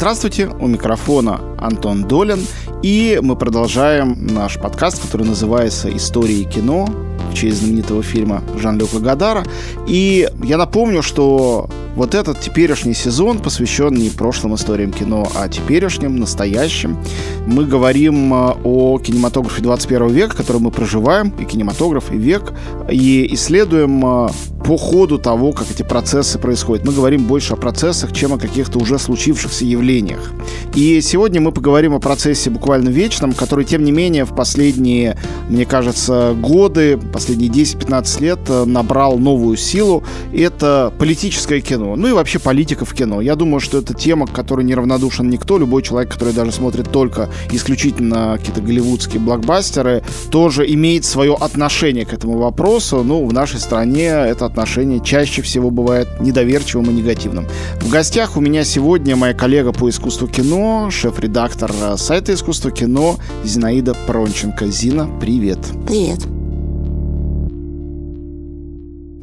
[0.00, 2.40] Здравствуйте, у микрофона Антон Долин,
[2.82, 6.88] и мы продолжаем наш подкаст, который называется «Истории кино»,
[7.30, 9.44] в честь знаменитого фильма Жан-Люка Гадара.
[9.86, 16.16] И я напомню, что вот этот теперешний сезон посвящен не прошлым историям кино, а теперешним,
[16.16, 16.98] настоящим.
[17.46, 22.52] Мы говорим э, о кинематографе 21 века, который мы проживаем, и кинематограф, и век,
[22.90, 24.28] и исследуем э,
[24.64, 26.86] по ходу того, как эти процессы происходят.
[26.86, 30.32] Мы говорим больше о процессах, чем о каких-то уже случившихся явлениях.
[30.74, 35.16] И сегодня мы поговорим о процессе буквально вечном, который, тем не менее, в последние,
[35.48, 40.02] мне кажется, годы, последние 10-15 лет э, набрал новую силу.
[40.32, 41.94] Это политическое кино.
[41.94, 43.20] Ну и вообще политика в кино.
[43.20, 45.58] Я думаю, что это тема, к которой неравнодушен никто.
[45.58, 52.14] Любой человек, который даже смотрит только исключительно какие-то голливудские блокбастеры, тоже имеет свое отношение к
[52.14, 53.04] этому вопросу.
[53.04, 57.46] Ну, в нашей стране это отношение чаще всего бывает недоверчивым и негативным.
[57.82, 63.18] В гостях у меня сегодня моя коллега по искусству кино, шеф-редактор э, сайта искусства кино
[63.44, 64.68] Зинаида Пронченко.
[64.68, 65.58] Зина, привет.
[65.86, 66.39] Привет.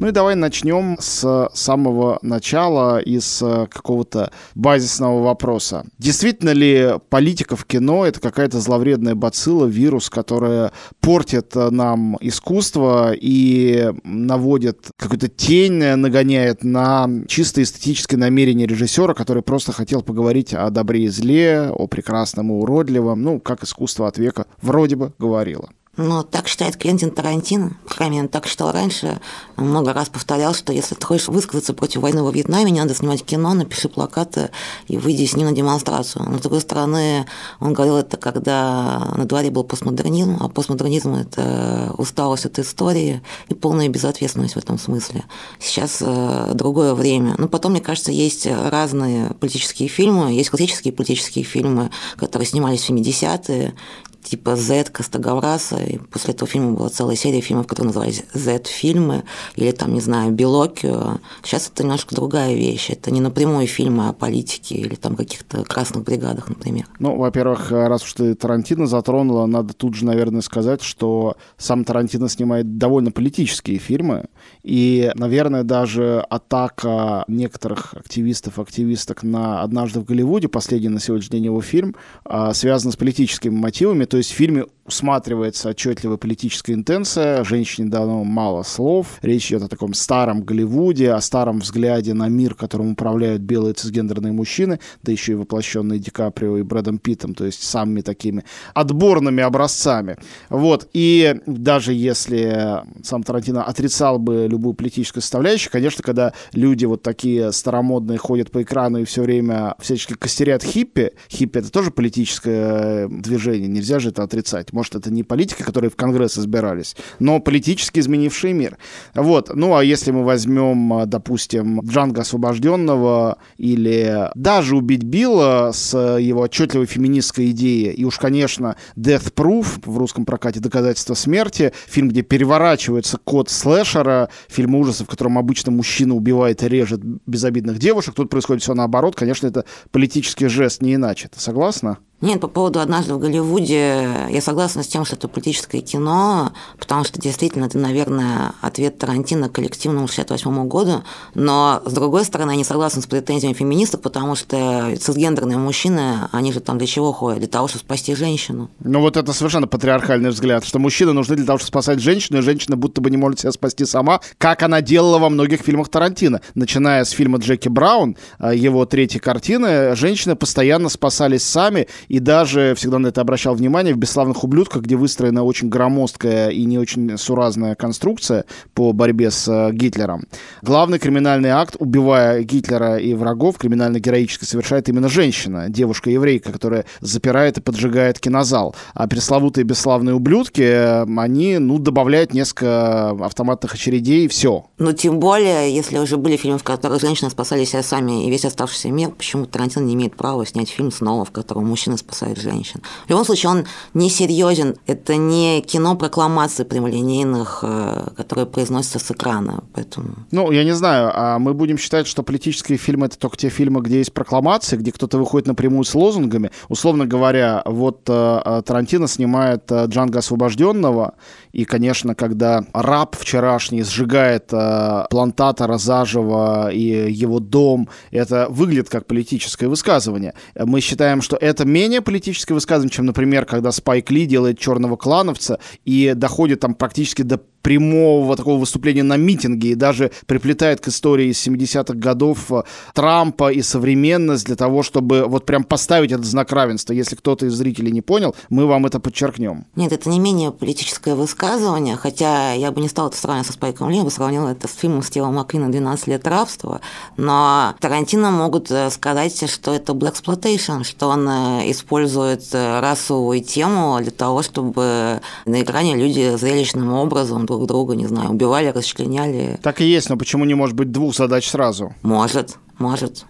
[0.00, 5.86] Ну и давай начнем с самого начала и с какого-то базисного вопроса.
[5.98, 13.92] Действительно ли политика в кино— это какая-то зловредная бацилла, вирус, которая портит нам искусство и
[14.04, 21.06] наводит какую-то тень, нагоняет на чисто эстетическое намерение режиссера, который просто хотел поговорить о добре
[21.06, 25.70] и зле, о прекрасном и уродливом, ну, как искусство от века вроде бы говорило.
[25.98, 27.72] Но так считает Квентин Тарантино.
[27.84, 29.20] По он так считал раньше.
[29.56, 33.24] Много раз повторял, что если ты хочешь высказаться против войны во Вьетнаме, не надо снимать
[33.24, 34.50] кино, напиши плакаты
[34.86, 36.24] и выйди с ним на демонстрацию.
[36.30, 37.26] Но, с другой стороны,
[37.58, 43.54] он говорил это, когда на дворе был постмодернизм, а постмодернизм– это усталость от истории и
[43.54, 45.24] полная безответственность в этом смысле.
[45.58, 47.34] Сейчас э, другое время.
[47.38, 50.32] Но потом, мне кажется, есть разные политические фильмы.
[50.32, 53.74] Есть классические политические фильмы, которые снимались в 70-е,
[54.22, 59.24] типа Z Костогавраса, и после этого фильма была целая серия фильмов, которые назывались Z-фильмы,
[59.56, 61.18] или там, не знаю, Белокио.
[61.42, 66.04] Сейчас это немножко другая вещь, это не напрямую фильмы о политике или там каких-то красных
[66.04, 66.86] бригадах, например.
[66.98, 72.28] Ну, во-первых, раз уж ты Тарантино затронула, надо тут же, наверное, сказать, что сам Тарантино
[72.28, 74.26] снимает довольно политические фильмы,
[74.62, 81.46] и, наверное, даже атака некоторых активистов, активисток на «Однажды в Голливуде», последний на сегодняшний день
[81.46, 87.44] его фильм, а, связан с политическими мотивами, то есть в фильме усматривается отчетливая политическая интенция,
[87.44, 92.54] женщине дано мало слов, речь идет о таком старом Голливуде, о старом взгляде на мир,
[92.54, 97.44] которым управляют белые цисгендерные мужчины, да еще и воплощенные Ди Каприо и Брэдом Питтом, то
[97.44, 100.16] есть самыми такими отборными образцами.
[100.48, 107.02] Вот, и даже если сам Тарантино отрицал бы любую политическую составляющую, конечно, когда люди вот
[107.02, 113.06] такие старомодные ходят по экрану и все время всячески костерят хиппи, хиппи это тоже политическое
[113.08, 114.72] движение, нельзя же это отрицать.
[114.72, 118.78] Может, это не политика, которые в Конгресс избирались, но политически изменивший мир.
[119.14, 119.54] Вот.
[119.54, 126.86] Ну, а если мы возьмем, допустим, Джанга Освобожденного или даже «Убить Билла» с его отчетливой
[126.86, 133.18] феминистской идеей, и уж, конечно, «Death Proof» в русском прокате «Доказательство смерти», фильм, где переворачивается
[133.18, 138.62] код слэшера, фильм ужасов, в котором обычно мужчина убивает и режет безобидных девушек, тут происходит
[138.62, 139.16] все наоборот.
[139.16, 141.28] Конечно, это политический жест, не иначе.
[141.28, 141.98] Ты согласна?
[142.20, 147.04] Нет, по поводу «Однажды в Голливуде» я согласна с тем, что это политическое кино, потому
[147.04, 152.64] что действительно это, наверное, ответ Тарантино коллективному 68 году, но, с другой стороны, я не
[152.64, 157.38] согласна с претензиями феминистов, потому что цисгендерные мужчины, они же там для чего ходят?
[157.38, 158.68] Для того, чтобы спасти женщину.
[158.80, 162.42] Ну вот это совершенно патриархальный взгляд, что мужчины нужны для того, чтобы спасать женщину, и
[162.42, 166.40] женщина будто бы не может себя спасти сама, как она делала во многих фильмах Тарантино.
[166.56, 172.74] Начиная с фильма Джеки Браун, э, его третьей картины, женщины постоянно спасались сами, и даже
[172.74, 177.16] всегда на это обращал внимание в «Бесславных ублюдках», где выстроена очень громоздкая и не очень
[177.18, 180.26] суразная конструкция по борьбе с э, Гитлером.
[180.62, 187.60] Главный криминальный акт, убивая Гитлера и врагов, криминально-героически совершает именно женщина, девушка-еврейка, которая запирает и
[187.60, 188.74] поджигает кинозал.
[188.94, 194.66] А пресловутые «Бесславные ублюдки», э, они, ну, добавляют несколько автоматных очередей, и все.
[194.78, 198.44] Ну, тем более, если уже были фильмы, в которых женщины спасали себя сами и весь
[198.44, 202.80] оставшийся мир, почему Тарантино не имеет права снять фильм снова, в котором мужчина спасает женщин.
[203.06, 203.64] В любом случае, он
[203.94, 204.76] не серьезен.
[204.86, 209.64] Это не кино прокламации прямолинейных, э, которые произносятся с экрана.
[209.74, 210.08] Поэтому...
[210.30, 213.80] Ну, я не знаю, а мы будем считать, что политические фильмы это только те фильмы,
[213.80, 216.50] где есть прокламации, где кто-то выходит напрямую с лозунгами.
[216.68, 221.14] Условно говоря, вот э, э Тарантино снимает Джанго освобожденного,
[221.52, 229.06] и, конечно, когда раб вчерашний сжигает э, плантатора заживо и его дом, это выглядит как
[229.06, 230.34] политическое высказывание.
[230.54, 235.58] Мы считаем, что это менее политическое высказывание, чем, например, когда Спайк Ли делает черного клановца
[235.84, 241.28] и доходит там практически до прямого такого выступления на митинге и даже приплетает к истории
[241.28, 242.62] из 70-х годов э,
[242.94, 246.92] Трампа и современность для того, чтобы вот прям поставить этот знак равенства.
[246.92, 249.66] Если кто-то из зрителей не понял, мы вам это подчеркнем.
[249.76, 253.90] Нет, это не менее политическое высказывание, хотя я бы не стал это сравнивать со Спайком
[253.90, 256.80] Ли, я бы сравнил это с фильмом Стива Макквина «12 лет рабства»,
[257.16, 263.98] но Тарантино могут э, сказать, что это Black Exploitation, что он э, использует расовую тему
[264.00, 269.58] для того, чтобы на экране люди зрелищным образом друг друга, не знаю, убивали, расчленяли.
[269.62, 271.94] Так и есть, но почему не может быть двух задач сразу?
[272.02, 273.24] Может, может.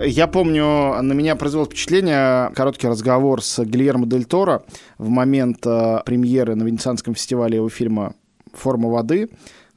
[0.00, 4.62] Я помню, на меня произвел впечатление короткий разговор с Гильермо Дель Торо
[4.96, 8.14] в момент э, премьеры на Венецианском фестивале его фильма
[8.54, 9.28] «Форма воды»,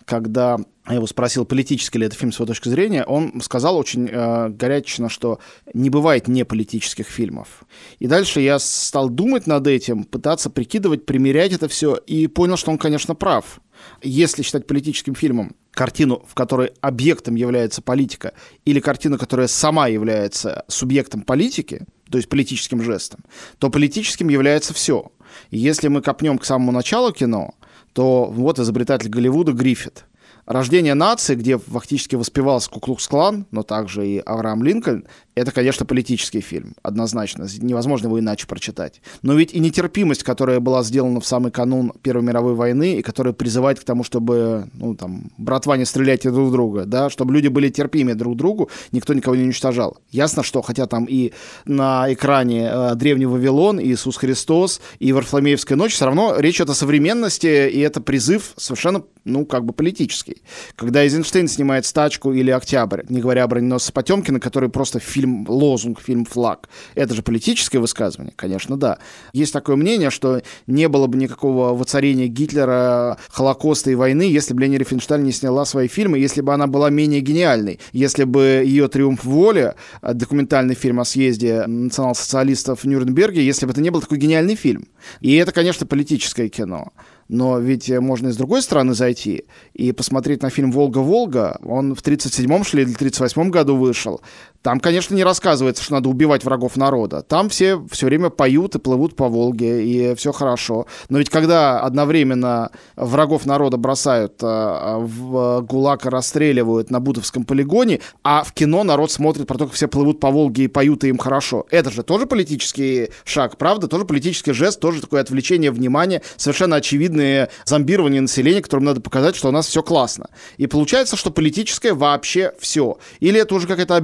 [0.06, 0.60] когда
[0.92, 4.50] я его спросил, политический ли это фильм с его точки зрения, он сказал очень э,
[4.50, 5.40] горячечно, что
[5.74, 7.64] не бывает неполитических фильмов.
[8.00, 12.72] И дальше я стал думать над этим, пытаться прикидывать, примерять это все, и понял, что
[12.72, 13.62] он, конечно, прав.
[14.02, 18.34] Если считать политическим фильмом картину, в которой объектом является политика,
[18.66, 23.22] или картину, которая сама является субъектом политики, то есть политическим жестом,
[23.58, 25.12] то политическим является все.
[25.50, 27.56] Если мы копнем к самому началу кино,
[27.94, 30.06] то вот изобретатель Голливуда Гриффит–
[30.52, 36.76] Рождение нации, где фактически воспевался Куклукс-клан, но также и Авраам Линкольн, это, конечно, политический фильм,
[36.84, 37.48] однозначно.
[37.60, 39.02] Невозможно его иначе прочитать.
[39.22, 43.34] Но ведь и нетерпимость, которая была сделана в самый канун Первой мировой войны, и которая
[43.34, 47.70] призывает к тому, чтобы, ну, там, братва не стрелять друг друга, да, чтобы люди были
[47.70, 49.98] терпимее друг другу, никто никого не уничтожал.
[50.10, 51.32] Ясно, что, хотя там и
[51.64, 56.72] на экране э, Древний Вавилон, и Иисус Христос, и Варфоломеевская ночь, все равно речь идет
[56.72, 60.41] о современности, и это призыв совершенно, ну, как бы политический.
[60.76, 66.02] Когда Эйзенштейн снимает «Стачку» или «Октябрь», не говоря о броненосце Потемкина, который просто фильм лозунг,
[66.02, 66.70] фильм флаг.
[66.96, 68.98] Это же политическое высказывание, конечно, да.
[69.34, 74.62] Есть такое мнение, что не было бы никакого воцарения Гитлера, Холокоста и войны, если бы
[74.62, 78.88] Лени Рифеншталь не сняла свои фильмы, если бы она была менее гениальной, если бы ее
[78.88, 84.18] «Триумф воли», документальный фильм о съезде национал-социалистов в Нюрнберге, если бы это не был такой
[84.18, 84.88] гениальный фильм.
[85.20, 86.92] И это, конечно, политическое кино.
[87.32, 91.58] Но ведь можно и с другой стороны зайти и посмотреть на фильм «Волга-Волга».
[91.64, 94.20] Он в 37-м, шли или 38-м году вышел.
[94.62, 97.24] Там, конечно, не рассказывается, что надо убивать врагов народа.
[97.24, 100.86] Там все все время поют и плывут по Волге, и все хорошо.
[101.10, 108.44] Но ведь когда одновременно врагов народа бросают э, в ГУЛАГ расстреливают на Бутовском полигоне, а
[108.44, 111.18] в кино народ смотрит про то, как все плывут по Волге и поют, и им
[111.18, 111.66] хорошо.
[111.72, 113.88] Это же тоже политический шаг, правда?
[113.88, 119.50] Тоже политический жест, тоже такое отвлечение внимания, совершенно очевидное зомбирование населения, которым надо показать, что
[119.50, 120.28] у нас все классно.
[120.58, 122.98] И получается, что политическое вообще все.
[123.20, 123.96] Или это уже какая-то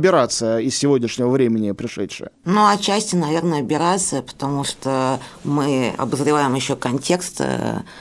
[0.47, 2.31] операция из сегодняшнего времени пришедшая?
[2.45, 7.41] Ну, отчасти, наверное, операция, потому что мы обозреваем еще контекст.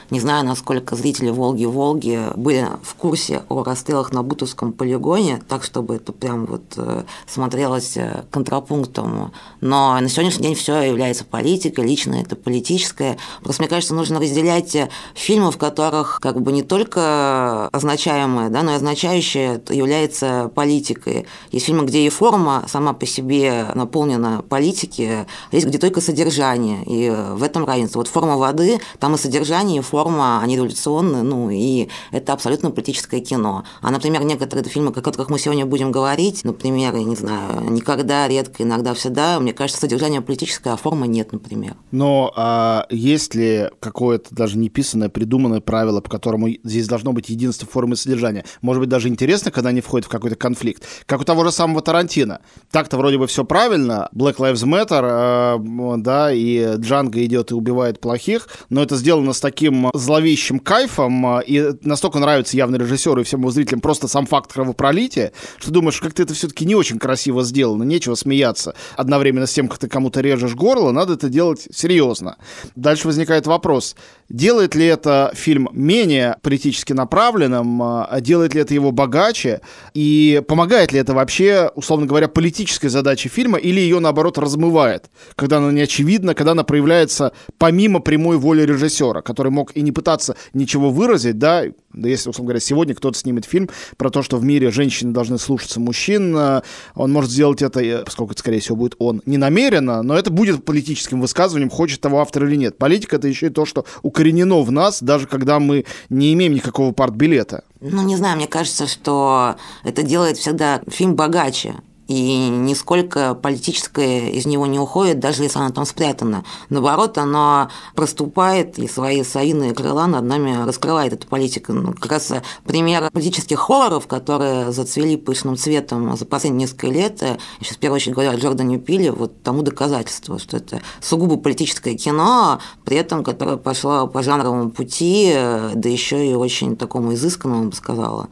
[0.09, 5.95] Не знаю, насколько зрители «Волги-Волги» были в курсе о расстрелах на Бутовском полигоне, так, чтобы
[5.95, 9.31] это прям вот э, смотрелось э, контрапунктом.
[9.61, 13.17] Но на сегодняшний день все является политикой, лично это политическое.
[13.43, 14.75] Просто, мне кажется, нужно разделять
[15.13, 21.25] фильмы, в которых как бы не только означаемое, да, но и означающее является политикой.
[21.51, 26.83] Есть фильмы, где и форма, форма сама по себе наполнена политики, есть где только содержание,
[26.85, 27.97] и в этом разница.
[27.97, 33.21] Вот форма воды, там и содержание, и форма, они революционные, ну, и это абсолютно политическое
[33.21, 33.63] кино.
[33.81, 38.27] А, например, некоторые фильмы, о которых мы сегодня будем говорить, например, я не знаю, никогда,
[38.27, 41.75] редко, иногда, всегда, мне кажется, содержание политическое, а форма нет, например.
[41.91, 47.67] Но а есть ли какое-то даже неписанное, придуманное правило, по которому здесь должно быть единство
[47.67, 48.45] формы и содержания?
[48.61, 50.83] Может быть, даже интересно, когда они входят в какой-то конфликт?
[51.07, 52.41] Как у того же самого Тарантино Тарантино.
[52.71, 57.99] Так-то вроде бы все правильно, Black Lives Matter, э, да, и Джанго идет и убивает
[57.99, 63.23] плохих, но это сделано с таким зловещим кайфом, э, и настолько нравится явно режиссеру и
[63.23, 67.43] всем его зрителям просто сам факт кровопролития, что думаешь, как-то это все-таки не очень красиво
[67.43, 68.75] сделано, нечего смеяться.
[68.95, 72.37] Одновременно с тем, как ты кому-то режешь горло, надо это делать серьезно.
[72.75, 73.95] Дальше возникает вопрос,
[74.29, 79.61] делает ли это фильм менее политически направленным, э, делает ли это его богаче,
[79.93, 85.09] и помогает ли это вообще, условно говоря, говоря, политической задачи фильма или ее, наоборот, размывает,
[85.35, 89.91] когда она не очевидна, когда она проявляется помимо прямой воли режиссера, который мог и не
[89.91, 94.37] пытаться ничего выразить, да, да если, условно говоря, сегодня кто-то снимет фильм про то, что
[94.37, 96.61] в мире женщины должны слушаться мужчин, э,
[96.95, 100.31] он может сделать это, э, поскольку это, скорее всего, будет он, не намеренно, но это
[100.31, 102.77] будет политическим высказыванием, хочет того автор или нет.
[102.77, 106.93] Политика— это еще и то, что укоренено в нас, даже когда мы не имеем никакого
[106.93, 107.63] партбилета.
[107.79, 111.75] Ну, не знаю, мне кажется, что это делает всегда фильм богаче
[112.07, 116.43] и нисколько политическое из него не уходит, даже если оно там спрятано.
[116.69, 121.73] Наоборот, оно проступает и свои совиные крыла над нами раскрывает эту политику.
[121.73, 122.31] Ну, как раз
[122.65, 127.97] пример политических хорроров, которые зацвели пышным цветом за последние несколько лет, я сейчас в первую
[127.97, 133.23] очередь говорю о Джордане Пиле, вот тому доказательство, что это сугубо политическое кино, при этом
[133.23, 138.29] которое пошло по жанровому пути, да еще и очень такому изысканному, бы сказала.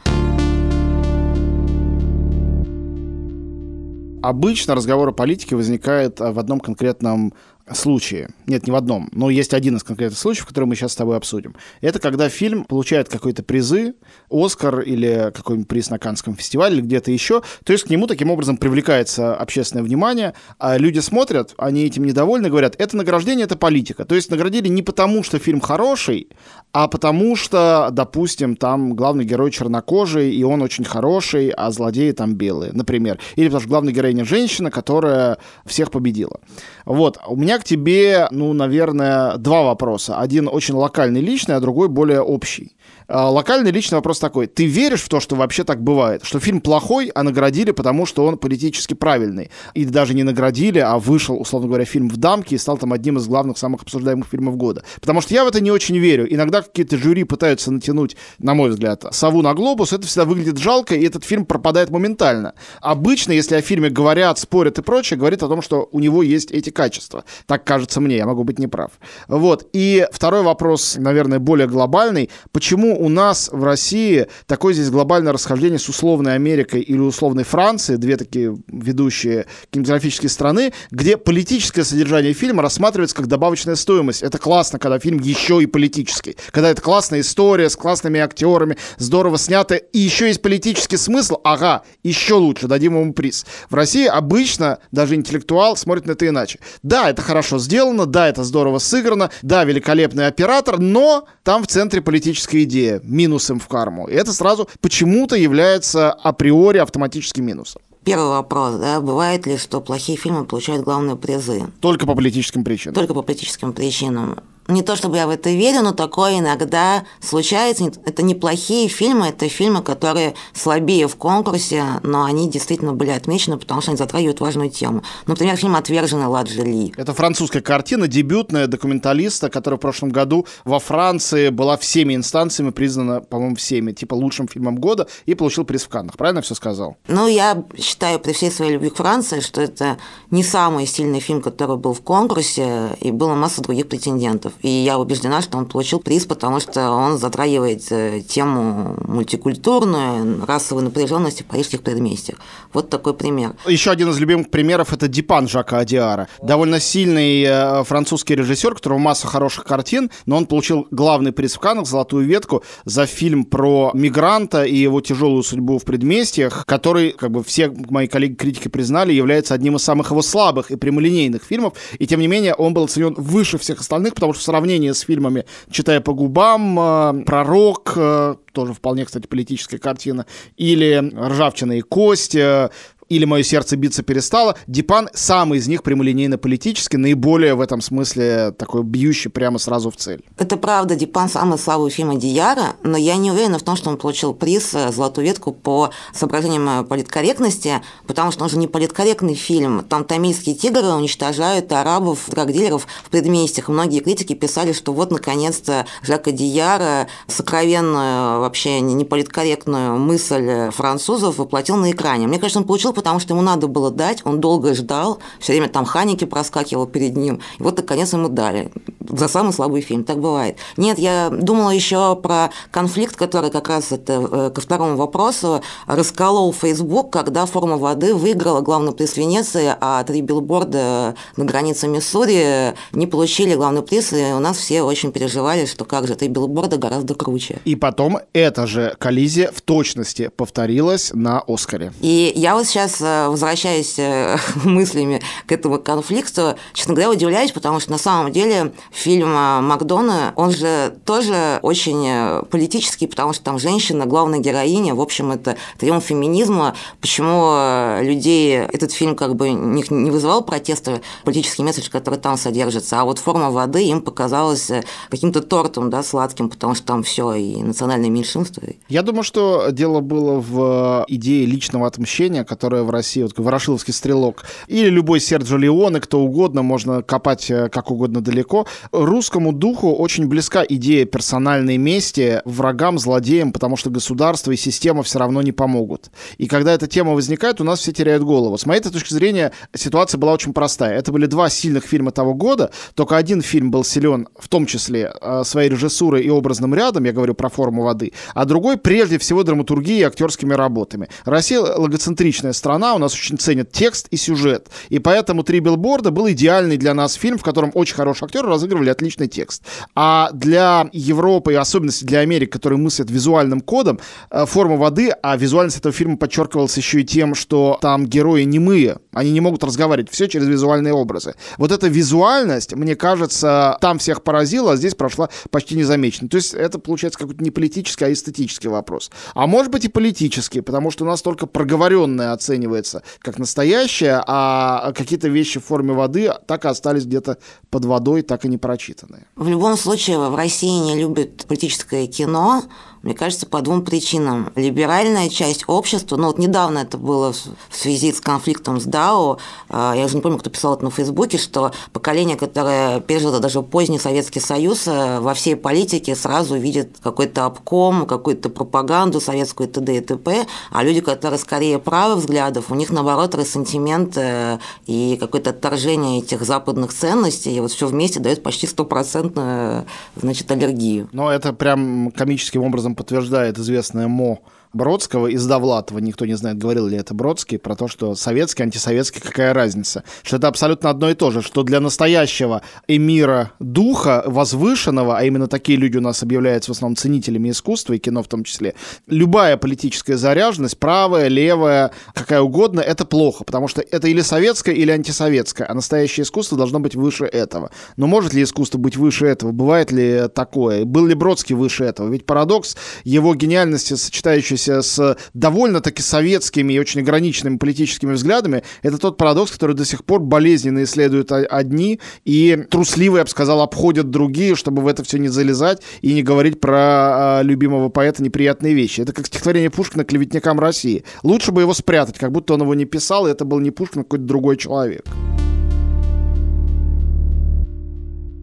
[4.25, 7.35] Обычно разговор о политике возникает в одном конкретном
[7.73, 8.29] случае.
[8.45, 11.17] Нет, не в одном, но есть один из конкретных случаев, который мы сейчас с тобой
[11.17, 11.55] обсудим.
[11.81, 13.95] Это когда фильм получает какой-то призы,
[14.29, 17.41] Оскар или какой-нибудь приз на Каннском фестивале или где-то еще.
[17.63, 22.49] То есть к нему таким образом привлекается общественное внимание, а люди смотрят, они этим недовольны,
[22.49, 24.05] говорят, это награждение, это политика.
[24.05, 26.29] То есть наградили не потому, что фильм хороший,
[26.71, 32.35] а потому что, допустим, там главный герой чернокожий, и он очень хороший, а злодеи там
[32.35, 33.19] белые, например.
[33.35, 36.39] Или потому что главная героиня женщина, которая всех победила.
[36.85, 40.19] Вот, у меня к тебе, ну, наверное, два вопроса.
[40.19, 42.74] Один очень локальный, личный, а другой более общий.
[43.07, 44.47] А, локальный личный вопрос такой.
[44.47, 46.23] Ты веришь в то, что вообще так бывает?
[46.23, 49.51] Что фильм плохой, а наградили, потому что он политически правильный?
[49.73, 53.17] И даже не наградили, а вышел, условно говоря, фильм в дамке и стал там одним
[53.17, 54.83] из главных, самых обсуждаемых фильмов года.
[54.99, 56.31] Потому что я в это не очень верю.
[56.31, 59.93] Иногда какие-то жюри пытаются натянуть, на мой взгляд, сову на глобус.
[59.93, 62.53] Это всегда выглядит жалко, и этот фильм пропадает моментально.
[62.81, 66.51] Обычно, если о фильме говорят, спорят и прочее, говорит о том, что у него есть
[66.51, 67.23] эти качества.
[67.45, 68.91] Так кажется мне, я могу быть неправ.
[69.27, 69.67] Вот.
[69.73, 72.29] И второй вопрос, наверное, более глобальный.
[72.51, 77.97] Почему у нас в России такое здесь глобальное расхождение с условной Америкой или условной Францией,
[77.97, 84.21] две такие ведущие кинематографические страны, где политическое содержание фильма рассматривается как добавочная стоимость.
[84.23, 86.35] Это классно, когда фильм еще и политический.
[86.51, 91.83] Когда это классная история с классными актерами, здорово снято, и еще есть политический смысл, ага,
[92.03, 93.45] еще лучше, дадим ему приз.
[93.69, 96.59] В России обычно даже интеллектуал смотрит на это иначе.
[96.83, 102.01] Да, это хорошо сделано, да, это здорово сыграно, да, великолепный оператор, но там в центре
[102.01, 104.07] политическая идея минусом в карму.
[104.07, 107.81] И это сразу почему-то является априори автоматическим минусом.
[108.03, 111.63] Первый вопрос, да, бывает ли, что плохие фильмы получают главные призы?
[111.81, 112.93] Только по политическим причинам.
[112.93, 117.91] Только по политическим причинам не то чтобы я в это верю, но такое иногда случается.
[118.05, 123.81] Это неплохие фильмы, это фильмы, которые слабее в конкурсе, но они действительно были отмечены, потому
[123.81, 125.03] что они затрагивают важную тему.
[125.27, 126.93] Например, фильм «Отверженный» Ладжи Ли.
[126.97, 133.21] Это французская картина, дебютная документалиста, которая в прошлом году во Франции была всеми инстанциями признана,
[133.21, 136.17] по-моему, всеми, типа лучшим фильмом года, и получил приз в Каннах.
[136.17, 136.97] Правильно я все сказал?
[137.07, 139.97] Ну, я считаю при всей своей любви к Франции, что это
[140.31, 144.53] не самый сильный фильм, который был в конкурсе, и было масса других претендентов.
[144.61, 150.83] И я убеждена, что он получил приз, потому что он затрагивает э, тему мультикультурную, расовой
[150.83, 152.37] напряженности в парижских предместьях.
[152.73, 153.55] Вот такой пример.
[153.65, 156.27] Еще один из любимых примеров это Дипан Жака Адиара.
[156.41, 161.55] Довольно сильный э, французский режиссер, у которого масса хороших картин, но он получил главный приз
[161.55, 167.11] в Каннах, «Золотую ветку», за фильм про мигранта и его тяжелую судьбу в предместьях, который,
[167.11, 171.73] как бы все мои коллеги-критики признали, является одним из самых его слабых и прямолинейных фильмов,
[171.97, 175.45] и тем не менее он был оценен выше всех остальных, потому что сравнение с фильмами
[175.69, 180.25] «Читая по губам», э, «Пророк», э, тоже вполне, кстати, политическая картина,
[180.55, 182.69] или «Ржавчина и кость», э,
[183.09, 188.83] или «Мое сердце биться перестало», Дипан самый из них прямолинейно-политический, наиболее в этом смысле такой
[188.83, 190.23] бьющий прямо сразу в цель.
[190.37, 193.97] Это правда, Дипан самый слабый фильм Адияра, но я не уверена в том, что он
[193.97, 199.35] получил приз э, «Золотую ветку» по соображениям э, политкорректности, потому что он же не политкорректный
[199.35, 199.83] фильм.
[199.83, 203.67] Там тамильские тигры уничтожают арабов, драгдилеров в предместьях.
[203.67, 211.75] Многие критики писали, что вот, наконец-то, Жак Адияра сокровенную, вообще не политкорректную мысль французов воплотил
[211.75, 212.27] на экране.
[212.27, 215.69] Мне кажется, он получил потому что ему надо было дать, он долго ждал, все время
[215.69, 218.71] там Ханики проскакивал перед ним, и вот наконец ему дали
[219.09, 220.57] за самый слабый фильм, так бывает.
[220.77, 226.53] Нет, я думала еще про конфликт, который как раз это э, ко второму вопросу расколол
[226.53, 233.07] Facebook, когда форма воды выиграла главный приз Венеции, а три билборда на границе Миссури не
[233.07, 237.15] получили главный приз, и у нас все очень переживали, что как же три билборда гораздо
[237.15, 237.59] круче.
[237.65, 241.93] И потом эта же коллизия в точности повторилась на Оскаре.
[242.01, 247.51] И я вот сейчас сейчас, э, возвращаясь э, мыслями к этому конфликту, честно говоря, удивляюсь,
[247.51, 253.59] потому что на самом деле фильм Макдона, он же тоже очень политический, потому что там
[253.59, 256.75] женщина, главная героиня, в общем, это триумф феминизма.
[257.01, 263.05] Почему людей этот фильм как бы не вызывал протеста, политический месседж, который там содержится, а
[263.05, 264.71] вот форма воды им показалась
[265.09, 268.63] каким-то тортом, да, сладким, потому что там все и национальное меньшинство.
[268.89, 272.43] Я думаю, что дело было в идее личного отмщения,
[272.75, 277.69] которая в России, вот Ворошиловский стрелок, или любой Серджо Леоне, кто угодно, можно копать э,
[277.69, 278.67] как угодно далеко.
[278.91, 285.19] Русскому духу очень близка идея персональной мести врагам, злодеям, потому что государство и система все
[285.19, 286.11] равно не помогут.
[286.37, 288.57] И когда эта тема возникает, у нас все теряют голову.
[288.57, 290.97] С моей точки зрения, ситуация была очень простая.
[290.97, 295.13] Это были два сильных фильма того года, только один фильм был силен, в том числе
[295.21, 299.43] э, своей режиссурой и образным рядом, я говорю про форму воды, а другой прежде всего
[299.43, 301.07] драматургией и актерскими работами.
[301.25, 304.69] Россия логоцентричная страна, у нас очень ценят текст и сюжет.
[304.89, 308.89] И поэтому «Три билборда» был идеальный для нас фильм, в котором очень хорошие актеры разыгрывали
[308.89, 309.61] отличный текст.
[309.93, 313.99] А для Европы, и особенности для Америки, которые мыслят визуальным кодом,
[314.31, 318.97] э, форма воды, а визуальность этого фильма подчеркивалась еще и тем, что там герои немые,
[319.13, 321.35] они не могут разговаривать, все через визуальные образы.
[321.59, 326.29] Вот эта визуальность, мне кажется, там всех поразила, а здесь прошла почти незамеченно.
[326.29, 329.11] То есть это получается какой-то не политический, а эстетический вопрос.
[329.35, 334.91] А может быть и политический, потому что у нас только проговоренное оценивается как настоящее, а
[334.93, 337.37] какие-то вещи в форме воды так и остались где-то
[337.69, 339.27] под водой, так и не прочитанные.
[339.35, 342.63] В любом случае в России не любят политическое кино,
[343.05, 344.51] мне кажется, по двум причинам.
[344.55, 349.37] Либеральная часть общества, ну вот недавно это было в связи с конфликтом с ДАО,
[349.69, 353.61] а, я уже не помню, кто писал это на Фейсбуке, что поколение, которое пережило даже
[353.61, 359.97] поздний Советский Союз, э, во всей политике сразу видит какой-то обком, какую-то пропаганду советскую т.д.
[359.97, 364.57] и т.п., а люди, которые скорее правых взглядов, у них, наоборот, ресентимент э,
[364.87, 369.85] и какое-то отторжение этих западных ценностей, и вот все вместе дает почти стопроцентную,
[370.15, 371.07] значит, аллергию.
[371.11, 374.39] Но это прям комическим образом подтверждает известная МО
[374.75, 379.21] Бродского из Довлатова, никто не знает, говорил ли это Бродский, про то, что советский, антисоветский,
[379.21, 380.03] какая разница.
[380.21, 385.47] Что это абсолютно одно и то же, что для настоящего эмира духа, возвышенного, а именно
[385.47, 388.75] такие люди у нас объявляются в основном ценителями искусства и кино в том числе,
[389.07, 394.91] любая политическая заряженность, правая, левая, какая угодно, это плохо, потому что это или советское, или
[394.91, 397.71] антисоветское, а настоящее искусство должно быть выше этого.
[397.95, 399.53] Но может ли искусство быть выше этого?
[399.53, 400.83] Бывает ли такое?
[400.83, 402.09] Был ли Бродский выше этого?
[402.09, 408.97] Ведь парадокс его гениальности, сочетающийся сложившийся с довольно-таки советскими и очень ограниченными политическими взглядами, это
[408.97, 414.09] тот парадокс, который до сих пор болезненно исследуют одни и трусливо, я бы сказал, обходят
[414.09, 418.73] другие, чтобы в это все не залезать и не говорить про а, любимого поэта неприятные
[418.73, 419.01] вещи.
[419.01, 421.03] Это как стихотворение Пушкина «Клеветникам России».
[421.23, 424.01] Лучше бы его спрятать, как будто он его не писал, и это был не Пушкин,
[424.01, 425.05] а какой-то другой человек.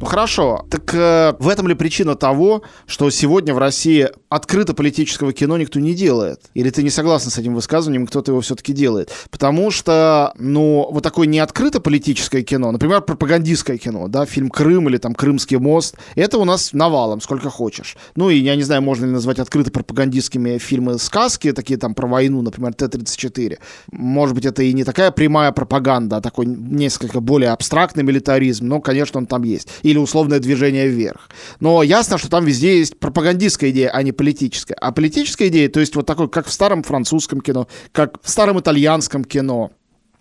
[0.02, 5.32] Ну хорошо, так э, в этом ли причина того, что сегодня в России открыто политического
[5.32, 6.40] кино никто не делает?
[6.54, 9.12] Или ты не согласен с этим высказыванием, кто-то его все-таки делает?
[9.30, 14.88] Потому что, ну, вот такое не открыто политическое кино, например, пропагандистское кино, да, фильм «Крым»
[14.88, 17.96] или там «Крымский мост», это у нас навалом, сколько хочешь.
[18.16, 22.08] Ну и я не знаю, можно ли назвать открыто пропагандистскими фильмы сказки, такие там про
[22.08, 23.56] войну, например, Т-34.
[23.92, 28.80] Может быть, это и не такая прямая пропаганда, а такой несколько более абстрактный милитаризм, но,
[28.80, 29.68] конечно, он там есть.
[29.82, 31.30] И или условное движение вверх.
[31.60, 34.74] Но ясно, что там везде есть пропагандистская идея, а не политическая.
[34.74, 38.58] А политическая идея, то есть вот такой, как в старом французском кино, как в старом
[38.58, 39.70] итальянском кино,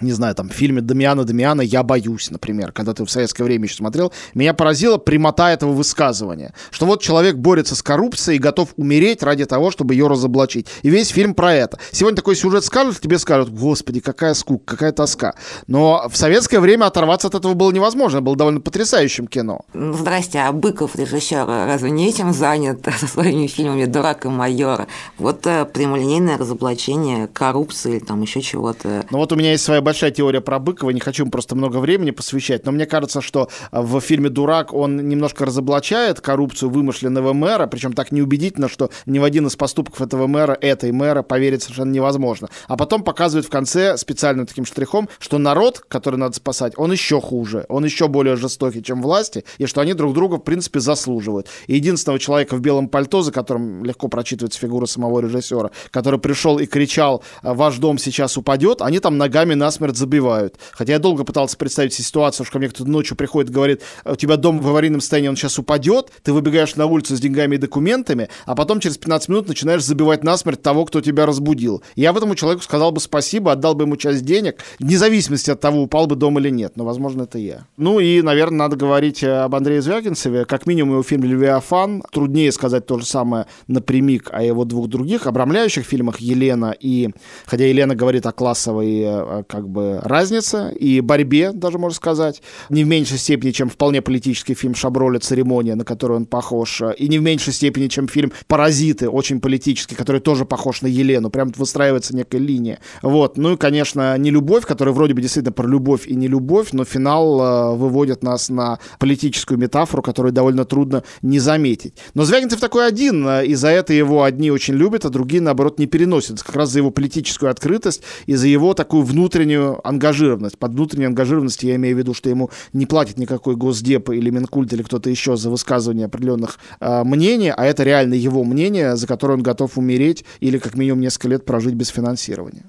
[0.01, 3.65] не знаю, там, в фильме Дамиана Дамиана «Я боюсь», например, когда ты в советское время
[3.65, 8.69] еще смотрел, меня поразила прямота этого высказывания, что вот человек борется с коррупцией и готов
[8.77, 10.67] умереть ради того, чтобы ее разоблачить.
[10.81, 11.79] И весь фильм про это.
[11.91, 15.35] Сегодня такой сюжет скажут, тебе скажут, господи, какая скука, какая тоска.
[15.67, 19.61] Но в советское время оторваться от этого было невозможно, это было довольно потрясающим кино.
[19.73, 24.87] Ну, здрасте, а Быков, режиссер, разве не этим занят со своими фильмами «Дурак и майор»?
[25.17, 29.05] Вот э, прямолинейное разоблачение коррупции или там еще чего-то.
[29.09, 31.75] Ну вот у меня есть своя большая теория про Быкова, не хочу ему просто много
[31.77, 37.33] времени посвящать, но мне кажется, что а, в фильме «Дурак» он немножко разоблачает коррупцию вымышленного
[37.33, 41.63] мэра, причем так неубедительно, что ни в один из поступков этого мэра, этой мэра, поверить
[41.63, 42.47] совершенно невозможно.
[42.69, 47.19] А потом показывает в конце специальным таким штрихом, что народ, который надо спасать, он еще
[47.19, 51.47] хуже, он еще более жестокий, чем власти, и что они друг друга, в принципе, заслуживают.
[51.67, 56.59] И единственного человека в белом пальто, за которым легко прочитывается фигура самого режиссера, который пришел
[56.59, 60.55] и кричал «Ваш дом сейчас упадет», они там ногами нас насмерть забивают.
[60.71, 63.81] Хотя я долго пытался представить себе ситуацию, что ко мне кто-то ночью приходит и говорит,
[64.05, 67.55] у тебя дом в аварийном состоянии, он сейчас упадет, ты выбегаешь на улицу с деньгами
[67.55, 71.81] и документами, а потом через 15 минут начинаешь забивать насмерть того, кто тебя разбудил.
[71.95, 75.81] Я этому человеку сказал бы спасибо, отдал бы ему часть денег, вне зависимости от того,
[75.81, 76.73] упал бы дом или нет.
[76.75, 77.65] Но, возможно, это я.
[77.77, 80.45] Ну и, наверное, надо говорить об Андрее Звягинцеве.
[80.45, 82.03] Как минимум его фильм «Левиафан».
[82.11, 87.09] Труднее сказать то же самое напрямик о его двух других обрамляющих фильмах «Елена» и...
[87.45, 92.41] Хотя Елена говорит о классовой э, как бы разнице и борьбе, даже можно сказать.
[92.69, 95.19] Не в меньшей степени, чем вполне политический фильм «Шаброля.
[95.19, 96.81] Церемония», на который он похож.
[96.97, 101.29] И не в меньшей степени, чем фильм «Паразиты», очень политический, который тоже похож на Елену.
[101.29, 102.79] Прям выстраивается некая линия.
[103.03, 103.37] Вот.
[103.37, 106.85] Ну и, конечно, не любовь, которая вроде бы действительно про любовь и не любовь, но
[106.85, 111.93] финал э, выводит нас на политическую метафору, которую довольно трудно не заметить.
[112.15, 115.77] Но Звягинцев такой один, э, и за это его одни очень любят, а другие, наоборот,
[115.77, 116.41] не переносят.
[116.41, 120.57] Как раз за его политическую открытость и за его такую внутреннюю ангажированность.
[120.57, 124.73] Под внутренней ангажированностью я имею в виду, что ему не платит никакой госдеп или Минкульт
[124.73, 129.35] или кто-то еще за высказывание определенных э, мнений, а это реально его мнение, за которое
[129.35, 132.63] он готов умереть или как минимум несколько лет прожить без финансирования.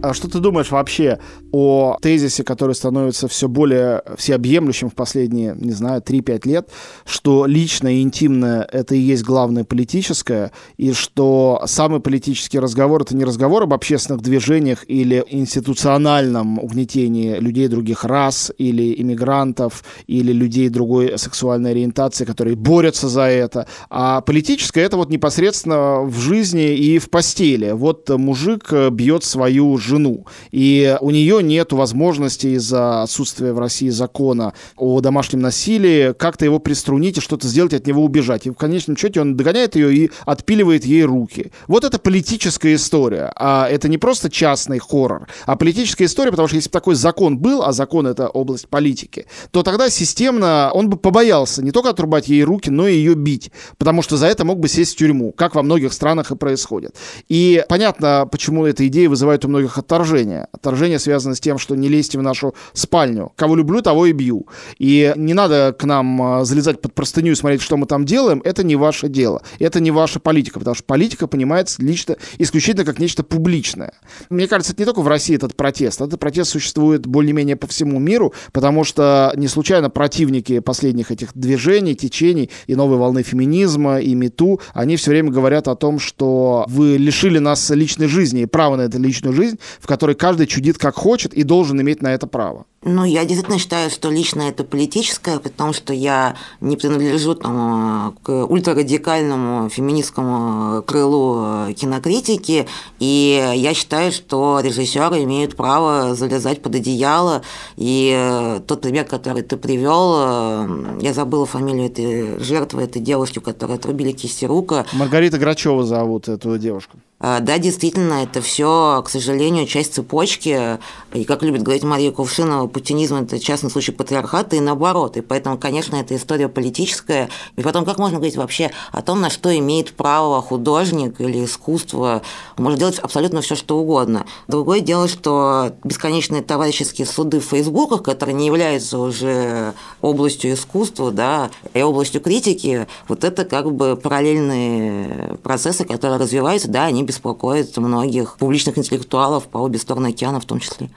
[0.00, 1.18] А что ты думаешь вообще
[1.50, 6.68] о тезисе, который становится все более всеобъемлющим в последние, не знаю, 3-5 лет,
[7.04, 13.16] что личное и интимное— это и есть главное политическое, и что самый политический разговор— это
[13.16, 20.68] не разговор об общественных движениях или институциональном угнетении людей других рас, или иммигрантов, или людей
[20.68, 27.00] другой сексуальной ориентации, которые борются за это, а политическое— это вот непосредственно в жизни и
[27.00, 27.72] в постели.
[27.72, 30.26] Вот мужик бьет свою жену.
[30.52, 36.58] И у нее нет возможности из-за отсутствия в России закона о домашнем насилии как-то его
[36.58, 38.46] приструнить и что-то сделать, от него убежать.
[38.46, 41.50] И в конечном счете он догоняет ее и отпиливает ей руки.
[41.66, 43.32] Вот это политическая история.
[43.36, 47.38] А это не просто частный хоррор, а политическая история, потому что если бы такой закон
[47.38, 52.28] был, а закон это область политики, то тогда системно он бы побоялся не только отрубать
[52.28, 53.50] ей руки, но и ее бить.
[53.78, 56.94] Потому что за это мог бы сесть в тюрьму, как во многих странах и происходит.
[57.28, 60.48] И понятно, почему эта идея вызывает у многих отторжение.
[60.52, 63.32] Отторжение связано с тем, что не лезьте в нашу спальню.
[63.36, 64.46] Кого люблю, того и бью.
[64.78, 68.40] И не надо к нам а, залезать под простыню и смотреть, что мы там делаем.
[68.44, 69.42] Это не ваше дело.
[69.58, 73.94] Это не ваша политика, потому что политика понимается лично, исключительно как нечто публичное.
[74.30, 76.00] Мне кажется, это не только в России этот протест.
[76.00, 81.94] Этот протест существует более-менее по всему миру, потому что не случайно противники последних этих движений,
[81.94, 86.96] течений и новой волны феминизма, и МИТУ, они все время говорят о том, что вы
[86.96, 90.96] лишили нас личной жизни и права на эту личную жизнь, в которой каждый чудит как
[90.96, 92.66] хочет и должен иметь на это право.
[92.84, 98.30] Ну, я действительно считаю, что лично это политическое, потому что я не принадлежу там, к
[98.30, 102.68] ультрарадикальному феминистскому крылу кинокритики,
[103.00, 107.42] и я считаю, что режиссеры имеют право залезать под одеяло,
[107.76, 114.12] и тот пример, который ты привел, я забыла фамилию этой жертвы, этой девушки, которой отрубили
[114.12, 114.86] кисти рука.
[114.92, 116.98] Маргарита Грачева зовут эту девушку.
[117.20, 120.78] А, да, действительно, это все, к сожалению, часть цепочки.
[121.12, 125.16] И как любит говорить Мария Кувшинова, путинизм– это частный случай патриархата и наоборот.
[125.16, 127.28] И поэтому, конечно, это история политическая.
[127.56, 132.22] И потом, как можно говорить вообще о том, на что имеет право художник или искусство?
[132.56, 134.24] Он может делать абсолютно все, что угодно.
[134.46, 141.50] Другое дело, что бесконечные товарищеские суды в Фейсбуках, которые не являются уже областью искусства, да,
[141.74, 148.36] и областью критики, вот это как бы параллельные процессы, которые развиваются, да, они беспокоит многих
[148.36, 150.90] публичных интеллектуалов по обе стороны океана в том числе.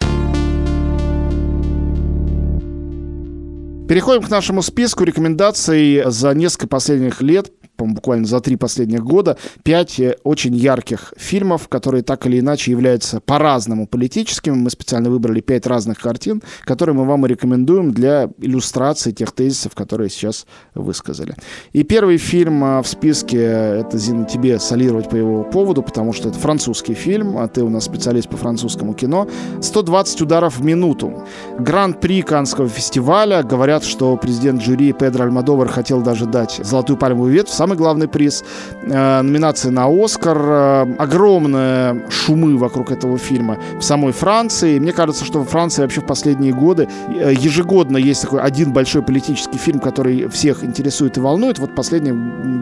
[3.87, 7.51] Переходим к нашему списку рекомендаций за несколько последних лет
[7.87, 13.19] буквально за три последних года, пять э, очень ярких фильмов, которые так или иначе являются
[13.21, 14.55] по-разному политическими.
[14.55, 19.75] Мы специально выбрали пять разных картин, которые мы вам и рекомендуем для иллюстрации тех тезисов,
[19.75, 21.35] которые сейчас высказали.
[21.73, 26.29] И первый фильм э, в списке, это, Зина, тебе солировать по его поводу, потому что
[26.29, 29.27] это французский фильм, а ты у нас специалист по французскому кино.
[29.59, 31.23] «120 ударов в минуту».
[31.59, 33.43] Гран-при Канского фестиваля.
[33.43, 38.43] Говорят, что президент жюри Педро Альмадовар хотел даже дать «Золотую пальмовую ветвь» самый главный приз.
[38.83, 40.37] Э, номинации на Оскар.
[40.37, 44.79] Э, огромные шумы вокруг этого фильма в самой Франции.
[44.79, 49.01] Мне кажется, что во Франции вообще в последние годы э, ежегодно есть такой один большой
[49.01, 51.59] политический фильм, который всех интересует и волнует.
[51.59, 52.11] Вот последний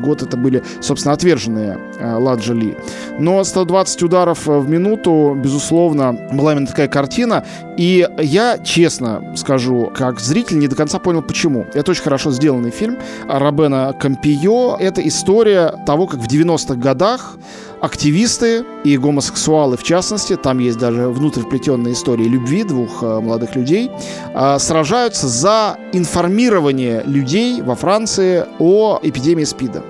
[0.01, 1.77] год это были, собственно, отверженные
[2.49, 2.77] Ли.
[3.19, 7.43] Но 120 ударов в минуту, безусловно, была именно такая картина.
[7.77, 11.65] И я, честно скажу, как зритель не до конца понял, почему.
[11.73, 17.37] Это очень хорошо сделанный фильм Робена Кампио это история того, как в 90-х годах
[17.81, 23.55] активисты и гомосексуалы в частности, там есть даже внутрь вплетенные истории любви двух э, молодых
[23.55, 23.89] людей,
[24.33, 29.83] э, сражаются за информирование людей во Франции о эпидемии СПИДа.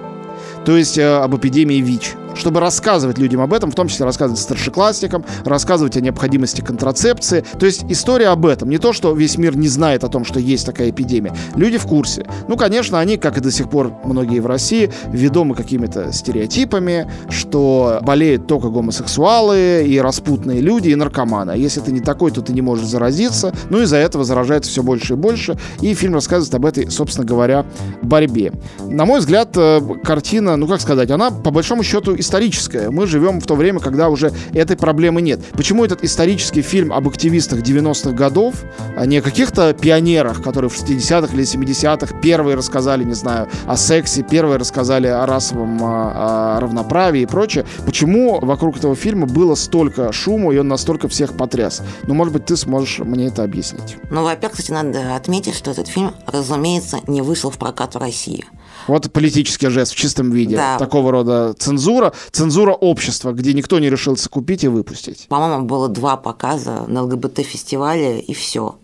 [0.65, 4.41] То есть э, об эпидемии ВИЧ чтобы рассказывать людям об этом, в том числе рассказывать
[4.41, 7.43] старшеклассникам, рассказывать о необходимости контрацепции.
[7.60, 8.69] То есть история об этом.
[8.69, 11.34] Не то, что весь мир не знает о том, что есть такая эпидемия.
[11.56, 12.25] Люди в курсе.
[12.47, 17.99] Ну, конечно, они, как и до сих пор многие в России, ведомы какими-то стереотипами, что
[18.02, 21.52] болеют только гомосексуалы и распутные люди, и наркоманы.
[21.52, 23.54] А если ты не такой, то ты не можешь заразиться.
[23.69, 25.58] Ну, из-за этого заражается все больше и больше.
[25.82, 27.65] И фильм рассказывает об этой, собственно говоря,
[28.02, 28.54] борьбе.
[28.80, 32.92] На мой взгляд, э, картина, ну, как сказать, она, по большому счету, историческое.
[32.92, 35.39] Мы живем в то время, когда уже этой проблемы нет.
[35.54, 38.54] Почему этот исторический фильм об активистах 90-х годов,
[38.96, 43.76] а не о каких-то пионерах, которые в 60-х или 70-х первые рассказали, не знаю, о
[43.76, 47.65] сексе, первые рассказали о расовом о, о равноправии и прочее.
[47.84, 51.82] Почему вокруг этого фильма было столько шума, и он настолько всех потряс?
[52.04, 53.98] Ну, может быть, ты сможешь мне это объяснить.
[54.12, 58.46] Ну, во-первых, кстати, надо отметить, что этот фильм, разумеется, не вышел в прокат в России.
[58.88, 60.56] Вот политический жест в чистом виде.
[60.56, 60.78] Да.
[60.78, 62.13] Такого рода цензура.
[62.32, 65.27] Цензура общества, где никто не решился купить и выпустить.
[65.27, 68.75] По-моему, было два показа на ЛГБТ-фестивале, и все.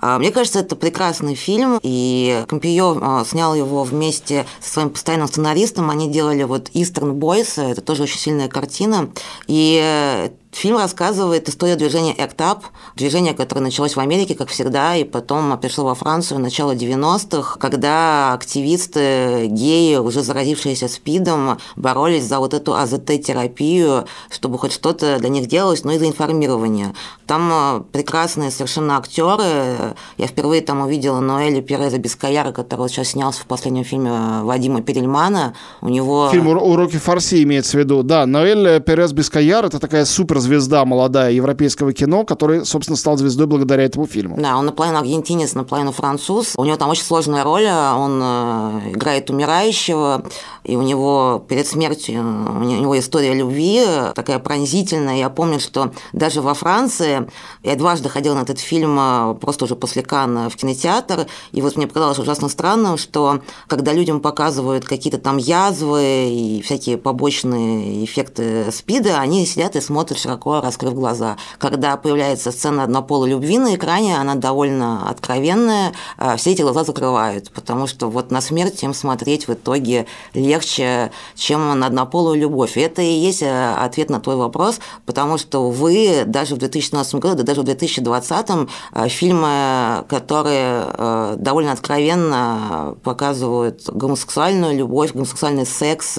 [0.00, 5.28] А, мне кажется, это прекрасный фильм, и Компио а, снял его вместе со своим постоянным
[5.28, 5.90] сценаристом.
[5.90, 9.10] Они делали вот Eastern Boys, это тоже очень сильная картина.
[9.46, 12.58] И Фильм рассказывает историю движения ACT UP,
[12.94, 17.58] движение, которое началось в Америке, как всегда, и потом пришло во Францию в начало 90-х,
[17.58, 25.30] когда активисты, геи, уже заразившиеся СПИДом, боролись за вот эту АЗТ-терапию, чтобы хоть что-то для
[25.30, 26.92] них делалось, но и за информирование.
[27.26, 29.94] Там э, прекрасные совершенно актеры.
[30.18, 35.54] Я впервые там увидела Ноэля Переза Бескаяра, который сейчас снялся в последнем фильме Вадима Перельмана.
[35.80, 36.28] У него...
[36.30, 38.02] Фильм «Уроки фарси» имеется в виду.
[38.02, 43.46] Да, Ноэль Перез Бескаяр– это такая супер звезда молодая европейского кино, который, собственно, стал звездой
[43.46, 44.36] благодаря этому фильму.
[44.38, 46.52] Да, он наполовину аргентинец, наполовину француз.
[46.56, 47.66] У него там очень сложная роль.
[47.66, 50.24] Он э, играет умирающего,
[50.64, 55.16] и у него перед смертью, у него история любви такая пронзительная.
[55.16, 57.28] Я помню, что даже во Франции,
[57.62, 61.76] я дважды ходила на этот фильм э, просто уже после Канна в кинотеатр, и вот
[61.76, 68.70] мне показалось ужасно странным, что когда людям показывают какие-то там язвы и всякие побочные эффекты
[68.70, 71.36] СПИДа, они сидят и смотрят широко раскрыв глаза.
[71.58, 77.50] Когда появляется сцена однополой любви на экране, она довольно откровенная, а все эти глаза закрывают,
[77.50, 82.76] потому что вот на смерть им смотреть в итоге легче, чем на однополую любовь.
[82.76, 87.14] И это и есть э, ответ на твой вопрос, потому что вы даже в 2017
[87.16, 88.46] году, да даже в 2020
[88.92, 96.18] э, фильмы, которые э, довольно откровенно показывают гомосексуальную любовь, гомосексуальный секс,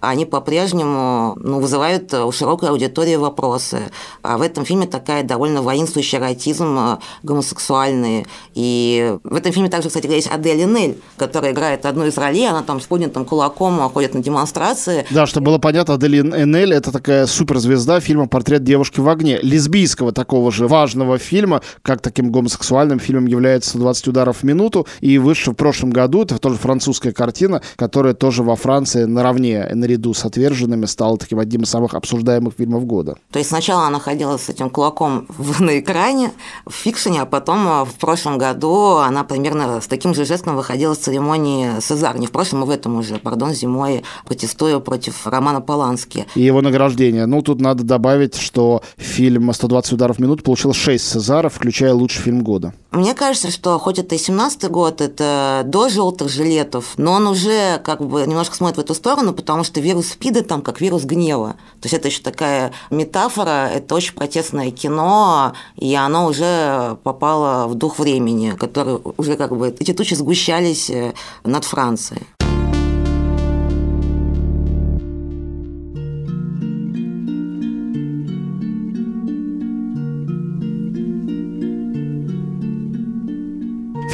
[0.00, 3.90] они по-прежнему ну, вызывают у широкой аудитории вопросы вопросы.
[4.22, 8.26] А в этом фильме такая довольно воинствующий эротизм э, гомосексуальный.
[8.54, 12.62] И в этом фильме также, кстати, есть Адель Нель, которая играет одну из ролей, она
[12.62, 15.04] там с поднятым кулаком ходит на демонстрации.
[15.10, 20.12] Да, чтобы было понятно, Адель Энель– это такая суперзвезда фильма «Портрет девушки в огне», лесбийского
[20.12, 25.52] такого же важного фильма, как таким гомосексуальным фильмом является «120 ударов в минуту», и вышел
[25.52, 30.86] в прошлом году, это тоже французская картина, которая тоже во Франции наравне, наряду с «Отверженными»
[30.86, 33.16] стала таким одним из самых обсуждаемых фильмов года.
[33.30, 35.26] То сначала она ходила с этим кулаком
[35.60, 36.32] на экране
[36.66, 40.94] в фикшене, а потом э, в прошлом году она примерно с таким же жестом выходила
[40.94, 42.18] с церемонии Сезар.
[42.18, 46.26] Не в прошлом, а в этом уже, пардон, зимой, протестуя против Романа Полански.
[46.34, 47.26] И его награждение.
[47.26, 52.22] Ну, тут надо добавить, что фильм «120 ударов в минуту» получил 6 Сезаров, включая лучший
[52.22, 52.74] фильм года.
[52.90, 57.80] Мне кажется, что хоть это и 17 год, это до желтых жилетов, но он уже
[57.84, 61.56] как бы немножко смотрит в эту сторону, потому что вирус СПИДа там как вирус гнева.
[61.80, 67.74] То есть это еще такая метафора, это очень протестное кино, и оно уже попало в
[67.74, 71.12] дух времени, который уже как бы эти тучи сгущались э,
[71.44, 72.22] над Францией.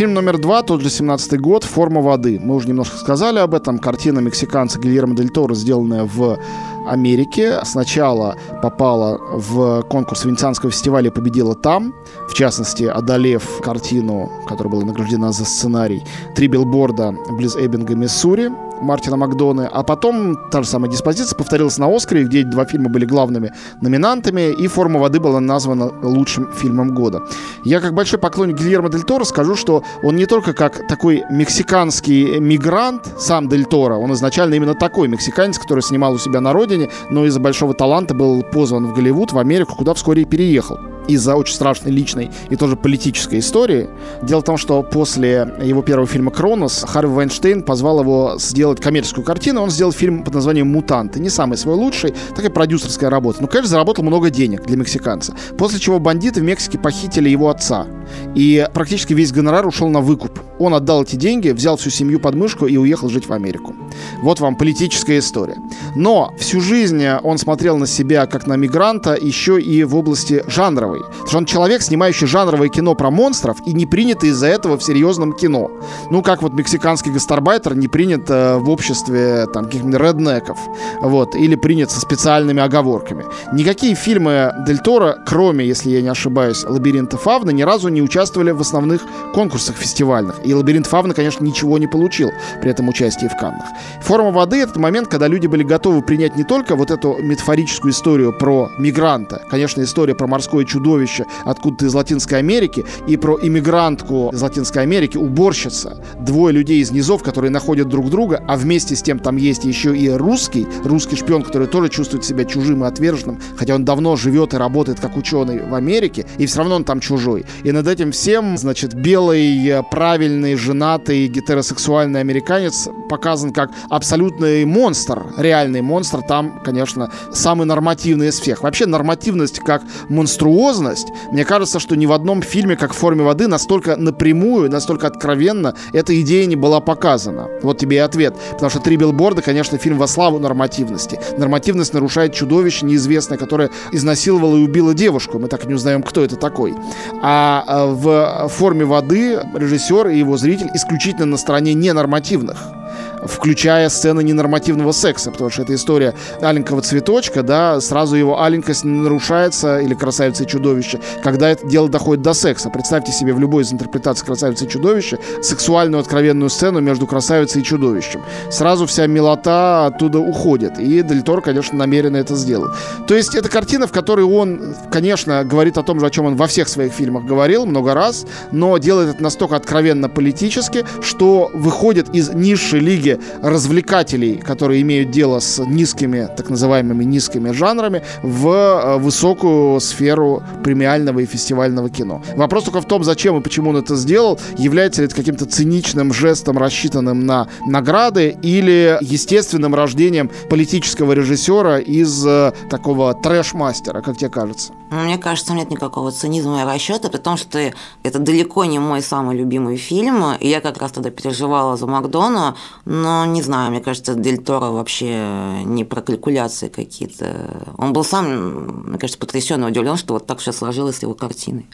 [0.00, 2.40] Фильм номер два, тот же 17-й год, «Форма воды».
[2.40, 3.78] Мы уже немножко сказали об этом.
[3.78, 6.38] Картина мексиканца Гильермо Дель Торо, сделанная в
[6.86, 7.58] Америке.
[7.64, 11.94] Сначала попала в конкурс Венецианского фестиваля и победила там,
[12.28, 16.02] в частности, одолев картину, которая была награждена за сценарий
[16.34, 18.50] «Три билборда близ Эббинга, Миссури».
[18.80, 23.04] Мартина Макдоны, а потом та же самая диспозиция повторилась на Оскаре, где два фильма были
[23.04, 27.22] главными номинантами, и «Форма воды» была названа лучшим фильмом года.
[27.64, 32.40] Я как большой поклонник Гильермо Дель Торо скажу, что он не только как такой мексиканский
[32.40, 36.90] мигрант, сам Дель Торо, он изначально именно такой мексиканец, который снимал у себя на родине,
[37.10, 41.36] но из-за большого таланта был позван в Голливуд, в Америку, куда вскоре и переехал из-за
[41.36, 43.88] очень страшной личной и тоже политической истории.
[44.22, 49.24] Дело в том, что после его первого фильма «Кронос» Харви Вайнштейн позвал его сделать коммерческую
[49.24, 49.62] картину.
[49.62, 51.20] Он сделал фильм под названием «Мутанты».
[51.20, 53.42] Не самый свой лучший, такая продюсерская работа.
[53.42, 55.34] Но, конечно, заработал много денег для мексиканца.
[55.58, 57.86] После чего бандиты в Мексике похитили его отца.
[58.34, 60.38] И практически весь гонорар ушел на выкуп.
[60.58, 63.74] Он отдал эти деньги, взял всю семью под мышку и уехал жить в Америку.
[64.22, 65.56] Вот вам политическая история.
[65.96, 70.89] Но всю жизнь он смотрел на себя как на мигранта еще и в области жанровой
[70.90, 71.02] жанровый.
[71.02, 74.82] Потому что он человек, снимающий жанровое кино про монстров и не принятый из-за этого в
[74.82, 75.70] серьезном кино.
[76.10, 80.58] Ну, как вот мексиканский гастарбайтер не принят э, в обществе там каких-нибудь реднеков.
[81.00, 81.34] Вот.
[81.34, 83.24] Или принят со специальными оговорками.
[83.52, 88.50] Никакие фильмы Дель Торо, кроме, если я не ошибаюсь, «Лабиринта Фавны», ни разу не участвовали
[88.50, 89.02] в основных
[89.34, 90.40] конкурсах фестивальных.
[90.44, 93.66] И «Лабиринт Фавны», конечно, ничего не получил при этом участии в Каннах.
[94.02, 98.32] «Форма воды»— это момент, когда люди были готовы принять не только вот эту метафорическую историю
[98.32, 104.30] про мигранта, конечно, история про морское чудо чудовище откуда-то из Латинской Америки, и про иммигрантку
[104.32, 106.02] из Латинской Америки, уборщица.
[106.20, 109.96] Двое людей из низов, которые находят друг друга, а вместе с тем там есть еще
[109.96, 114.54] и русский, русский шпион, который тоже чувствует себя чужим и отверженным, хотя он давно живет
[114.54, 117.44] и работает как ученый в Америке, и все равно он там чужой.
[117.62, 125.82] И над этим всем, значит, белый, правильный, женатый, гетеросексуальный американец показан как абсолютный монстр, реальный
[125.82, 126.22] монстр.
[126.22, 128.62] Там, конечно, самый нормативный из всех.
[128.62, 133.22] Вообще нормативность как монструозность серьезность, мне кажется, что ни в одном фильме, как в «Форме
[133.22, 137.48] воды», настолько напрямую, настолько откровенно эта идея не была показана.
[137.62, 138.34] Вот тебе и ответ.
[138.52, 141.18] Потому что «Три билборда», конечно, фильм во славу нормативности.
[141.36, 145.38] Нормативность нарушает чудовище неизвестное, которое изнасиловало и убило девушку.
[145.38, 146.74] Мы так и не узнаем, кто это такой.
[147.22, 152.79] А, а в «Форме воды» режиссер и его зритель исключительно на стороне ненормативных
[153.22, 159.78] включая сцены ненормативного секса, потому что это история аленького цветочка, да, сразу его аленькость нарушается,
[159.78, 162.70] или красавица и чудовище, когда это дело доходит до секса.
[162.70, 167.64] Представьте себе в любой из интерпретаций красавицы и чудовища сексуальную откровенную сцену между красавицей и
[167.64, 168.22] чудовищем.
[168.50, 170.78] Сразу вся милота оттуда уходит.
[170.78, 172.70] И Дель Торо, конечно, намеренно это сделал.
[173.06, 176.36] То есть это картина, в которой он, конечно, говорит о том же, о чем он
[176.36, 182.14] во всех своих фильмах говорил много раз, но делает это настолько откровенно политически, что выходит
[182.14, 188.48] из низшей лиги круге развлекателей, которые имеют дело с низкими, так называемыми низкими жанрами, в
[188.48, 192.22] э, высокую сферу премиального и фестивального кино.
[192.36, 196.12] Вопрос только в том, зачем и почему он это сделал, является ли это каким-то циничным
[196.12, 204.30] жестом, рассчитанным на награды, или естественным рождением политического режиссера из э, такого трэш-мастера, как тебе
[204.30, 204.72] кажется?
[204.90, 207.58] Ну, мне кажется, нет никакого цинизма и расчета, при том, что
[208.02, 212.56] это далеко не мой самый любимый фильм, и я как раз тогда переживала за Макдона,
[212.84, 217.74] но не знаю, мне кажется, Дель Торо вообще не про калькуляции какие-то.
[217.78, 221.66] Он был сам, мне кажется, потрясенно удивлен, что вот так все сложилось с его картиной.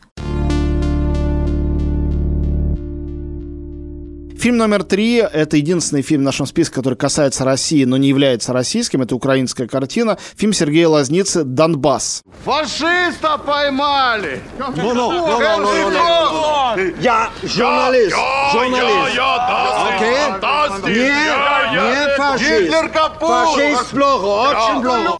[4.47, 8.53] Фильм номер три— это единственный фильм в нашем списке, который касается России, но не является
[8.53, 9.03] российским.
[9.03, 10.19] Это украинская картина.
[10.37, 12.23] Фильм Сергея Лазницы «Донбасс».
[12.45, 14.39] Фашиста поймали!
[14.57, 18.15] Ну, ну, ну, ну, ну, Я журналист,
[18.53, 19.19] журналист.
[19.91, 20.95] Окей?
[20.95, 22.63] Нет, нет фашист.
[22.63, 23.29] Гитлер капут!
[23.29, 25.19] Фашист плохо, очень плохо.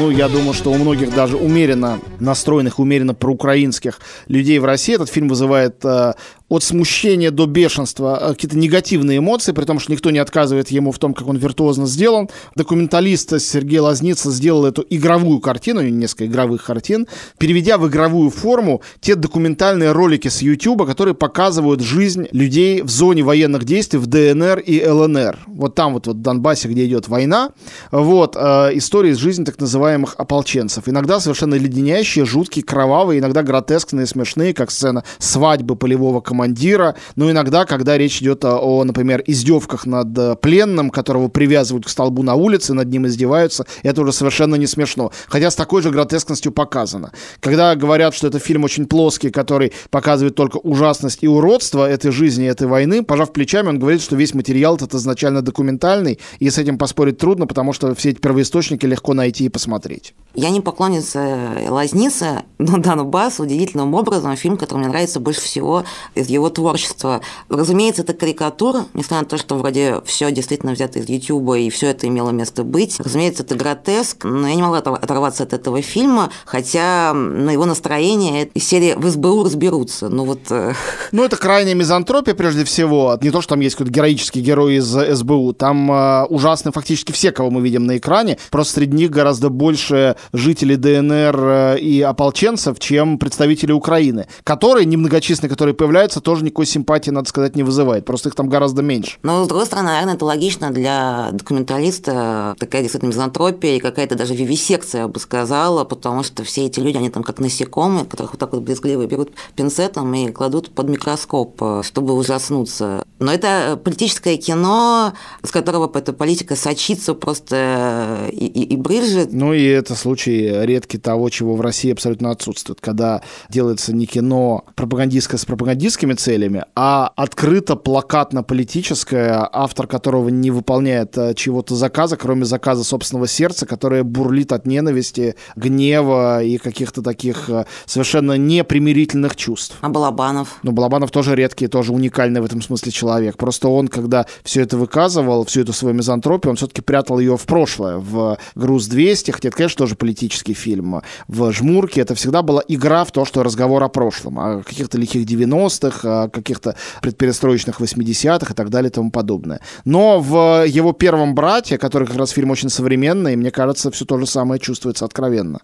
[0.00, 5.10] Ну, я думаю, что у многих даже умеренно настроенных, умеренно проукраинских людей в России этот
[5.10, 6.14] фильм вызывает э,
[6.50, 10.90] от смущения до бешенства э, какие-то негативные эмоции, при том, что никто не отказывает ему
[10.90, 12.28] в том, как он виртуозно сделан.
[12.56, 17.06] Документалист Сергей Лазница сделал эту игровую картину, несколько игровых картин,
[17.38, 23.22] переведя в игровую форму те документальные ролики с YouTube, которые показывают жизнь людей в зоне
[23.22, 25.38] военных действий в ДНР и ЛНР.
[25.46, 27.50] Вот там вот, вот в Донбассе, где идет война,
[27.92, 30.88] вот, э, истории из жизни так называемых ополченцев.
[30.88, 37.30] Иногда совершенно леденящие, жуткие, кровавые, иногда гротескные, смешные, как сцена свадьбы полевого командира командира, но
[37.30, 42.34] иногда, когда речь идет о, например, издевках над э, пленным, которого привязывают к столбу на
[42.34, 45.12] улице, над ним издеваются, это уже совершенно не смешно.
[45.28, 47.12] Хотя с такой же гротескностью показано.
[47.40, 52.46] Когда говорят, что это фильм очень плоский, который показывает только ужасность и уродство этой жизни,
[52.46, 56.78] этой войны, пожав плечами, он говорит, что весь материал это изначально документальный, и с этим
[56.78, 60.14] поспорить трудно, потому что все эти первоисточники легко найти и посмотреть.
[60.34, 66.29] Я не поклонница Лазницы, но Донбасс удивительным образом фильм, который мне нравится больше всего из
[66.30, 67.20] его творчества.
[67.48, 71.88] Разумеется, это карикатура, несмотря на то, что вроде все действительно взято из Ютуба, и все
[71.88, 72.98] это имело место быть.
[72.98, 78.48] Разумеется, это гротеск, но я не могла оторваться от этого фильма, хотя на его настроение
[78.54, 80.08] из серии «В СБУ разберутся».
[80.08, 80.40] Ну вот...
[80.50, 80.74] Э,
[81.12, 83.18] ну, это крайняя мизантропия, прежде всего.
[83.20, 85.52] Не то, что там есть какой-то героический герой из СБУ.
[85.54, 88.38] Там э, ужасны фактически все, кого мы видим на экране.
[88.50, 95.50] Просто среди них гораздо больше жителей ДНР э, и ополченцев, чем представители Украины, которые, немногочисленные,
[95.50, 98.04] которые появляются, тоже никакой симпатии, надо сказать, не вызывает.
[98.04, 99.18] Просто их там гораздо меньше.
[99.22, 102.54] Но, с другой стороны, наверное, это логично для документалиста.
[102.58, 106.96] Такая действительно мизантропия и какая-то даже вивисекция, я бы сказала, потому что все эти люди,
[106.96, 111.56] они там как насекомые, которых вот так вот брезгливо берут пинцетом и кладут под микроскоп,
[111.60, 113.04] э, чтобы ужаснуться.
[113.18, 115.12] Но это политическое кино,
[115.42, 119.32] с которого эта политика сочится просто и, и, и брызжет.
[119.32, 124.64] Ну и это случай редкий того, чего в России абсолютно отсутствует, когда делается не кино
[124.74, 132.44] пропагандистское с пропагандистскими целями, а открыто плакатно-политическое, автор которого не выполняет э, чего-то заказа, кроме
[132.44, 139.76] заказа собственного сердца, которое бурлит от ненависти, гнева и каких-то таких э, совершенно непримирительных чувств.
[139.80, 140.58] А Балабанов?
[140.62, 143.36] Ну, Балабанов тоже редкий, тоже уникальный в этом смысле человек.
[143.36, 147.44] Просто он, когда все это выказывал, всю эту свою мизантропию, он все-таки прятал ее в
[147.46, 151.02] прошлое, в «Груз-200», хотя это, конечно, тоже политический фильм.
[151.28, 155.26] В «Жмурке» это всегда была игра в то, что разговор о прошлом, о каких-то лихих
[155.26, 159.60] 90-х, о каких-то предперестроечных 80-х и так далее и тому подобное.
[159.84, 164.18] Но в его первом «Брате», который как раз фильм очень современный, мне кажется, все то
[164.18, 165.60] же самое чувствуется откровенно.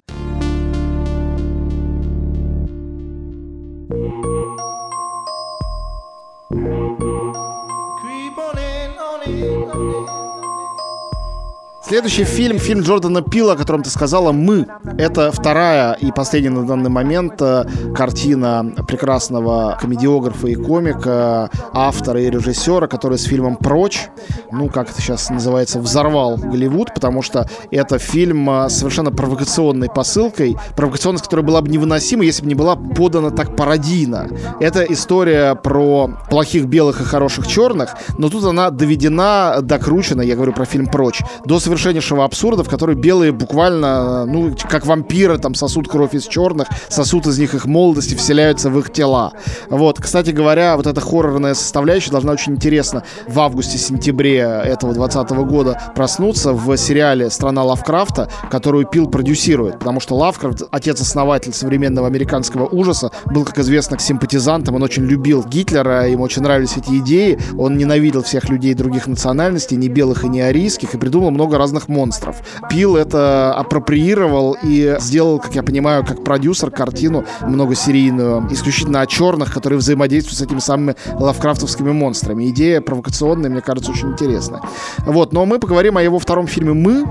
[11.88, 14.66] Следующий фильм, фильм Джордана Пила, о котором ты сказала, «Мы».
[14.98, 17.64] Это вторая и последняя на данный момент э,
[17.94, 24.08] картина прекрасного комедиографа и комика, автора и режиссера, который с фильмом «Прочь»,
[24.50, 29.88] ну, как это сейчас называется, взорвал Голливуд, потому что это фильм э, с совершенно провокационной
[29.88, 34.28] посылкой, провокационность, которая была бы невыносима, если бы не была подана так пародийно.
[34.58, 40.52] Это история про плохих белых и хороших черных, но тут она доведена, докручена, я говорю
[40.52, 45.54] про фильм «Прочь», до совершенно совершеннейшего абсурда, в который белые буквально, ну, как вампиры, там,
[45.54, 49.32] сосут кровь из черных, сосут из них их молодости, вселяются в их тела.
[49.68, 55.80] Вот, кстати говоря, вот эта хоррорная составляющая должна очень интересно в августе-сентябре этого 20 года
[55.94, 63.10] проснуться в сериале «Страна Лавкрафта», которую Пил продюсирует, потому что Лавкрафт, отец-основатель современного американского ужаса,
[63.26, 68.22] был, как известно, симпатизантом, он очень любил Гитлера, ему очень нравились эти идеи, он ненавидел
[68.22, 72.36] всех людей других национальностей, ни белых и ни арийских, и придумал много разных монстров.
[72.70, 79.52] Пил это апроприировал и сделал, как я понимаю, как продюсер картину многосерийную, исключительно о черных,
[79.52, 82.48] которые взаимодействуют с этими самыми лавкрафтовскими монстрами.
[82.50, 84.62] Идея провокационная, мне кажется, очень интересная.
[85.06, 87.04] Вот, но мы поговорим о его втором фильме «Мы»,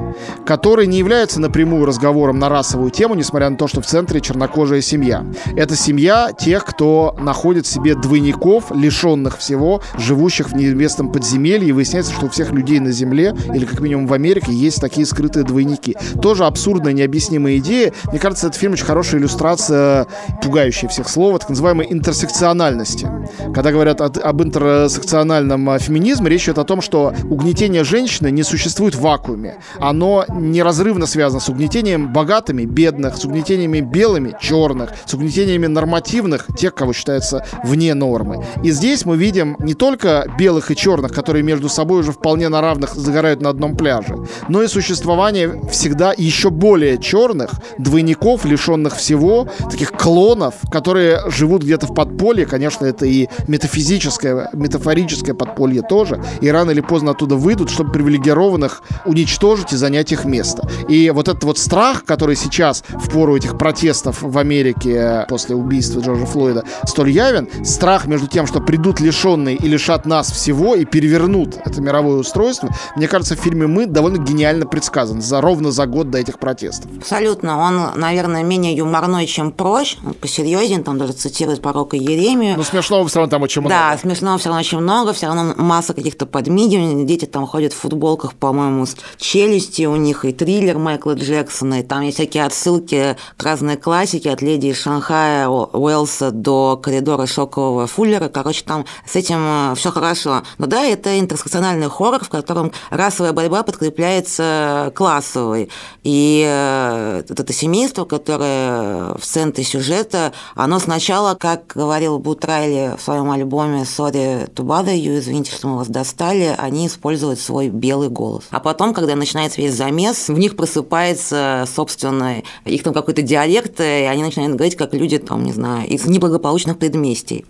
[0.45, 4.79] который не является напрямую разговором на расовую тему, несмотря на то, что в центре чернокожая
[4.79, 5.25] семья.
[5.57, 12.13] Это семья тех, кто находит себе двойников, лишенных всего, живущих в неизвестном подземелье, и выясняется,
[12.13, 15.43] что у всех людей на Земле, или как минимум в Америке, человека есть такие скрытые
[15.43, 15.95] двойники.
[16.21, 17.93] Тоже абсурдная, необъяснимая идея.
[18.11, 20.07] Мне кажется, этот фильм очень хорошая иллюстрация,
[20.41, 23.09] пугающая всех слова, так называемой интерсекциональности.
[23.53, 28.43] Когда говорят о, об интерсекциональном а, феминизме, речь идет о том, что угнетение женщины не
[28.43, 29.57] существует в вакууме.
[29.79, 36.73] Оно неразрывно связано с угнетением богатыми, бедных, с угнетениями белыми, черных, с угнетениями нормативных, тех,
[36.73, 38.45] кого считается вне нормы.
[38.63, 42.61] И здесь мы видим не только белых и черных, которые между собой уже вполне на
[42.61, 44.17] равных загорают на одном пляже,
[44.47, 51.87] но и существование всегда еще более черных, двойников, лишенных всего, таких клонов, которые живут где-то
[51.87, 57.69] в подполье, конечно, это и метафизическое, метафорическое подполье тоже, и рано или поздно оттуда выйдут,
[57.69, 60.67] чтобы привилегированных уничтожить и занять их место.
[60.87, 65.99] И вот этот вот страх, который сейчас в пору этих протестов в Америке после убийства
[65.99, 70.85] Джорджа Флойда столь явен, страх между тем, что придут лишенные и лишат нас всего и
[70.85, 75.85] перевернут это мировое устройство, мне кажется, в фильме «Мы» довольно гениально предсказан за ровно за
[75.85, 76.91] год до этих протестов.
[76.97, 77.59] Абсолютно.
[77.59, 79.97] Он, наверное, менее юморной, чем прочь.
[80.05, 82.57] Он посерьезнее, там даже цитирует пророка Еремию.
[82.57, 83.75] Но смешного все равно там очень много.
[83.75, 87.05] Да, смешного все равно очень много, все равно масса каких-то подмигиваний.
[87.05, 91.83] Дети там ходят в футболках, по-моему, с челюстью у них, и триллер Майкла Джексона, и
[91.83, 97.87] там есть всякие отсылки к разной классике, от леди из Шанхая, Уэлса до коридора шокового
[97.87, 98.29] Фуллера.
[98.29, 100.43] Короче, там с этим э, все хорошо.
[100.57, 105.69] Но да, это интерсекциональный хоррор, в котором расовая борьба подкрепляется является классовой.
[106.03, 113.29] И э, это семейство, которое в центре сюжета, оно сначала, как говорил Бутрайли в своем
[113.31, 118.45] альбоме «Sorry to bother you», извините, что мы вас достали, они используют свой белый голос.
[118.51, 123.83] А потом, когда начинается весь замес, в них просыпается, собственно, их там какой-то диалект, и
[123.83, 127.45] они начинают говорить, как люди, там, не знаю, из неблагополучных предместий.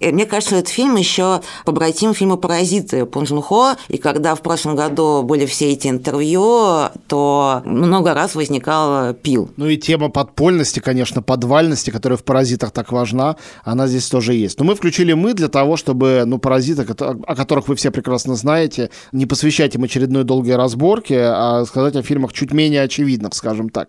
[0.00, 4.76] И мне кажется, этот фильм еще побратим фильма «Паразиты» Пон Хо, и когда в прошлом
[4.76, 9.50] году были все эти интервью, то много раз возникал пил.
[9.56, 14.58] Ну и тема подпольности, конечно, подвальности, которая в «Паразитах» так важна, она здесь тоже есть.
[14.58, 18.90] Но мы включили «Мы» для того, чтобы, ну, «Паразиты», о которых вы все прекрасно знаете,
[19.12, 23.88] не посвящать им очередной долгой разборки, а сказать о фильмах чуть менее очевидных, скажем так.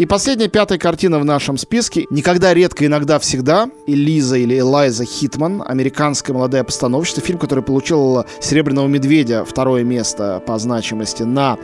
[0.00, 5.62] И последняя, пятая картина в нашем списке «Никогда, редко, иногда, всегда» Элиза или Элайза Хитман,
[5.62, 11.58] американская молодая постановщица, фильм, который получил «Серебряного медведя» второе место по значимости на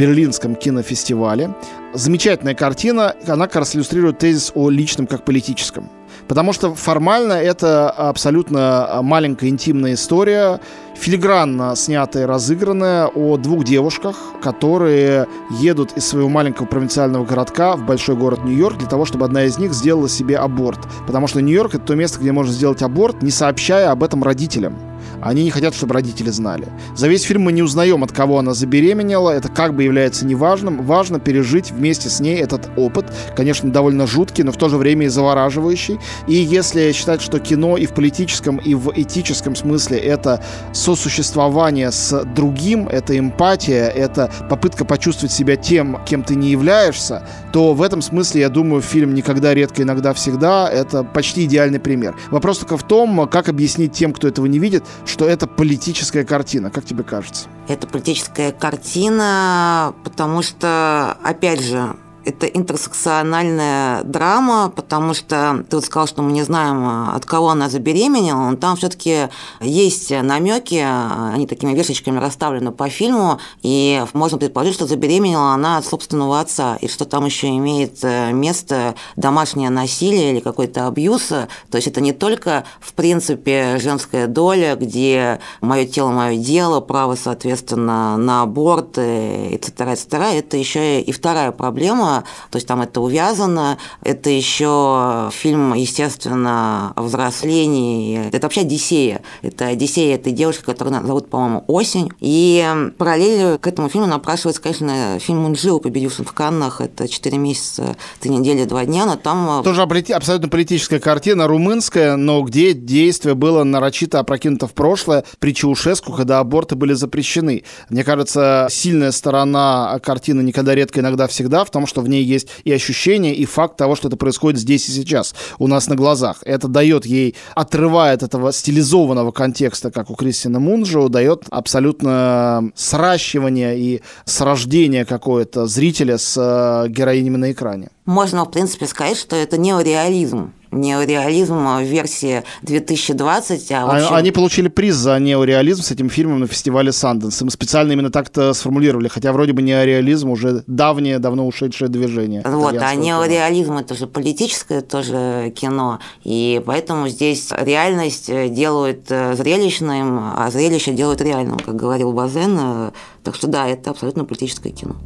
[0.00, 1.54] Берлинском кинофестивале.
[1.92, 5.90] Замечательная картина, она как раз иллюстрирует тезис о личном как политическом.
[6.32, 10.60] Потому что формально это абсолютно маленькая интимная история,
[10.94, 15.26] филигранно снятая разыгранная о двух девушках, которые
[15.60, 19.58] едут из своего маленького провинциального городка в большой город Нью-Йорк для того, чтобы одна из
[19.58, 20.78] них сделала себе аборт.
[21.06, 24.91] Потому что Нью-Йорк— это то место, где можно сделать аборт, не сообщая об этом родителям.
[25.22, 26.66] Они не хотят, чтобы родители знали.
[26.96, 29.30] За весь фильм мы не узнаем, от кого она забеременела.
[29.30, 30.82] Это как бы является неважным.
[30.82, 33.06] Важно пережить вместе с ней этот опыт.
[33.36, 36.00] Конечно, довольно жуткий, но в то же время и завораживающий.
[36.26, 40.42] И если считать, что кино и в политическом, и в этическом смысле это
[40.72, 47.74] сосуществование с другим, это эмпатия, это попытка почувствовать себя тем, кем ты не являешься, то
[47.74, 52.16] в этом смысле, я думаю, фильм «Никогда, редко, иногда, всегда»— это почти идеальный пример.
[52.30, 56.70] Вопрос только в том, как объяснить тем, кто этого не видит, что это политическая картина.
[56.70, 57.46] Как тебе кажется?
[57.68, 61.94] Это политическая картина, потому что, опять же,
[62.24, 67.68] это интерсекциональная драма, потому что ты вот сказал, что мы не знаем, от кого она
[67.68, 69.28] забеременела, но там все-таки
[69.60, 70.84] есть намеки,
[71.32, 76.76] они такими вешечками расставлены по фильму, и можно предположить, что забеременела она от собственного отца,
[76.80, 81.28] и что там еще имеет э, место домашнее насилие или какой-то абьюз.
[81.28, 87.14] То есть это не только, в принципе, женская доля, где мое тело, мое дело, право,
[87.14, 89.96] соответственно, на аборт, и т.д.
[90.38, 93.78] Это еще и вторая проблема, то есть там это увязано.
[94.02, 98.28] Это еще фильм, естественно, о взрослении.
[98.28, 99.22] Это вообще Одиссея.
[99.42, 102.10] Это Одиссея этой девушки, которую зовут, по-моему, Осень.
[102.20, 102.64] И
[102.98, 106.80] параллелью к этому фильму напрашивается, конечно, фильм Мунджио, победивший в Каннах.
[106.80, 109.60] Это «Четыре месяца, три недели, два дня», но там...
[109.60, 115.54] Э, Тоже абсолютно политическая картина, румынская, но где действие было нарочито опрокинуто в прошлое при
[115.54, 117.64] Чаушеску, когда аборты были запрещены.
[117.88, 122.48] Мне кажется, сильная сторона картины «Никогда, редко, иногда, всегда» в том, что в ней есть
[122.64, 126.38] и ощущение, и факт того, что это происходит здесь и сейчас, у нас на глазах.
[126.44, 134.02] Это дает ей, отрывает этого стилизованного контекста, как у Кристина Мунджо, дает абсолютно сращивание и
[134.24, 137.90] срождение какое-то зрителя с э, героинями на экране.
[138.04, 143.72] Можно, в принципе, сказать, что это неореализм неореализм в версии 2020.
[143.72, 144.14] А общем...
[144.14, 147.40] Они получили приз за неореализм с этим фильмом на фестивале Санденс.
[147.42, 152.42] Мы специально именно так-то сформулировали, хотя вроде бы неореализм уже давнее, давно ушедшее движение.
[152.44, 160.18] Вот, а неореализм это же политическое тоже кино, и поэтому здесь реальность делают э, зрелищным,
[160.36, 162.92] а зрелище делают реальным, как говорил Базен.
[163.22, 164.96] Так что да, это абсолютно политическое кино.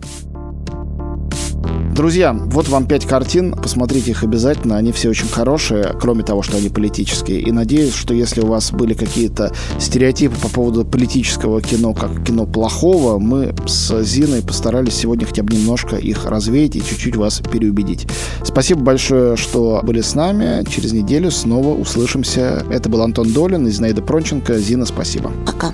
[1.96, 6.58] Друзья, вот вам пять картин, посмотрите их обязательно, они все очень хорошие, кроме того, что
[6.58, 7.40] они политические.
[7.40, 12.44] И надеюсь, что если у вас были какие-то стереотипы по поводу политического кино, как кино
[12.44, 18.06] плохого, мы с Зиной постарались сегодня хотя бы немножко их развеять и чуть-чуть вас переубедить.
[18.44, 20.68] Спасибо большое, что были с нами.
[20.68, 22.62] Через неделю снова услышимся.
[22.70, 24.58] Это был Антон Долин и Зинаида Пронченко.
[24.58, 25.32] Зина, спасибо.
[25.46, 25.72] Пока.